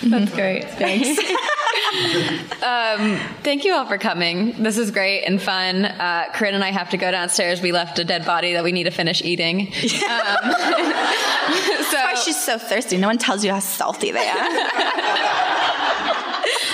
[0.04, 0.66] That's great.
[0.72, 1.20] Thanks.
[1.90, 4.62] um, thank you all for coming.
[4.62, 5.86] This is great and fun.
[5.86, 7.62] Uh, Corinne and I have to go downstairs.
[7.62, 9.74] We left a dead body that we need to finish eating.
[10.10, 12.98] Um, Why so she's so thirsty.
[12.98, 14.48] No one tells you how salty they are.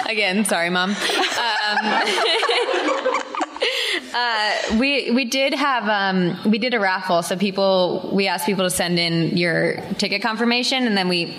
[0.09, 0.91] again, sorry, mom.
[0.91, 0.95] Um,
[4.13, 7.23] uh, we we did have um, we did a raffle.
[7.23, 11.35] So people we asked people to send in your ticket confirmation, and then we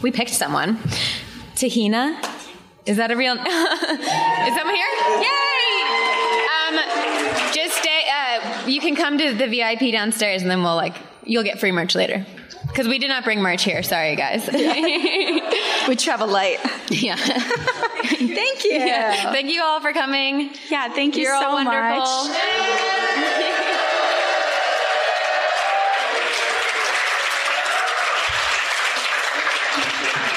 [0.00, 0.76] we picked someone.
[1.56, 2.16] Tahina,
[2.86, 3.32] is that a real?
[3.34, 4.86] is someone here?
[5.20, 5.72] Yay!
[6.58, 8.02] Um, just stay.
[8.12, 11.72] Uh, you can come to the VIP downstairs, and then we'll like you'll get free
[11.72, 12.26] merch later.
[12.66, 13.82] Because we did not bring merch here.
[13.82, 14.48] Sorry, guys.
[15.88, 16.58] We travel light.
[16.90, 17.16] yeah.
[17.16, 18.70] Thank you.
[18.70, 19.32] yeah.
[19.32, 20.50] Thank you all for coming.
[20.70, 22.28] Yeah, thank you You're so all wonderful.
[22.28, 23.58] much.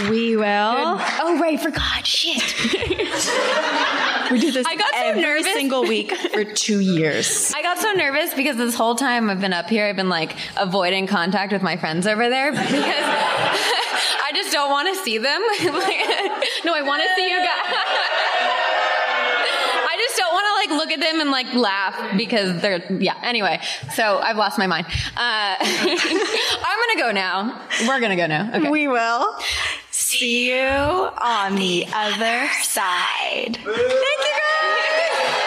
[0.10, 0.46] We will.
[0.46, 2.06] Oh right, forgot.
[2.06, 2.42] Shit.
[4.32, 5.54] We do this I got so every nervous.
[5.54, 7.54] single week for two years.
[7.56, 10.36] I got so nervous because this whole time I've been up here, I've been like
[10.58, 15.42] avoiding contact with my friends over there because I just don't want to see them.
[16.66, 17.76] No, I want to see you guys.
[19.88, 23.14] I just don't want to like look at them and like laugh because they're yeah.
[23.22, 23.60] Anyway,
[23.94, 24.88] so I've lost my mind.
[24.88, 27.62] Uh, I'm gonna go now.
[27.88, 28.50] We're gonna go now.
[28.56, 28.70] Okay.
[28.70, 29.36] We will
[30.18, 33.58] See you on the other side.
[33.62, 35.45] Thank you guys.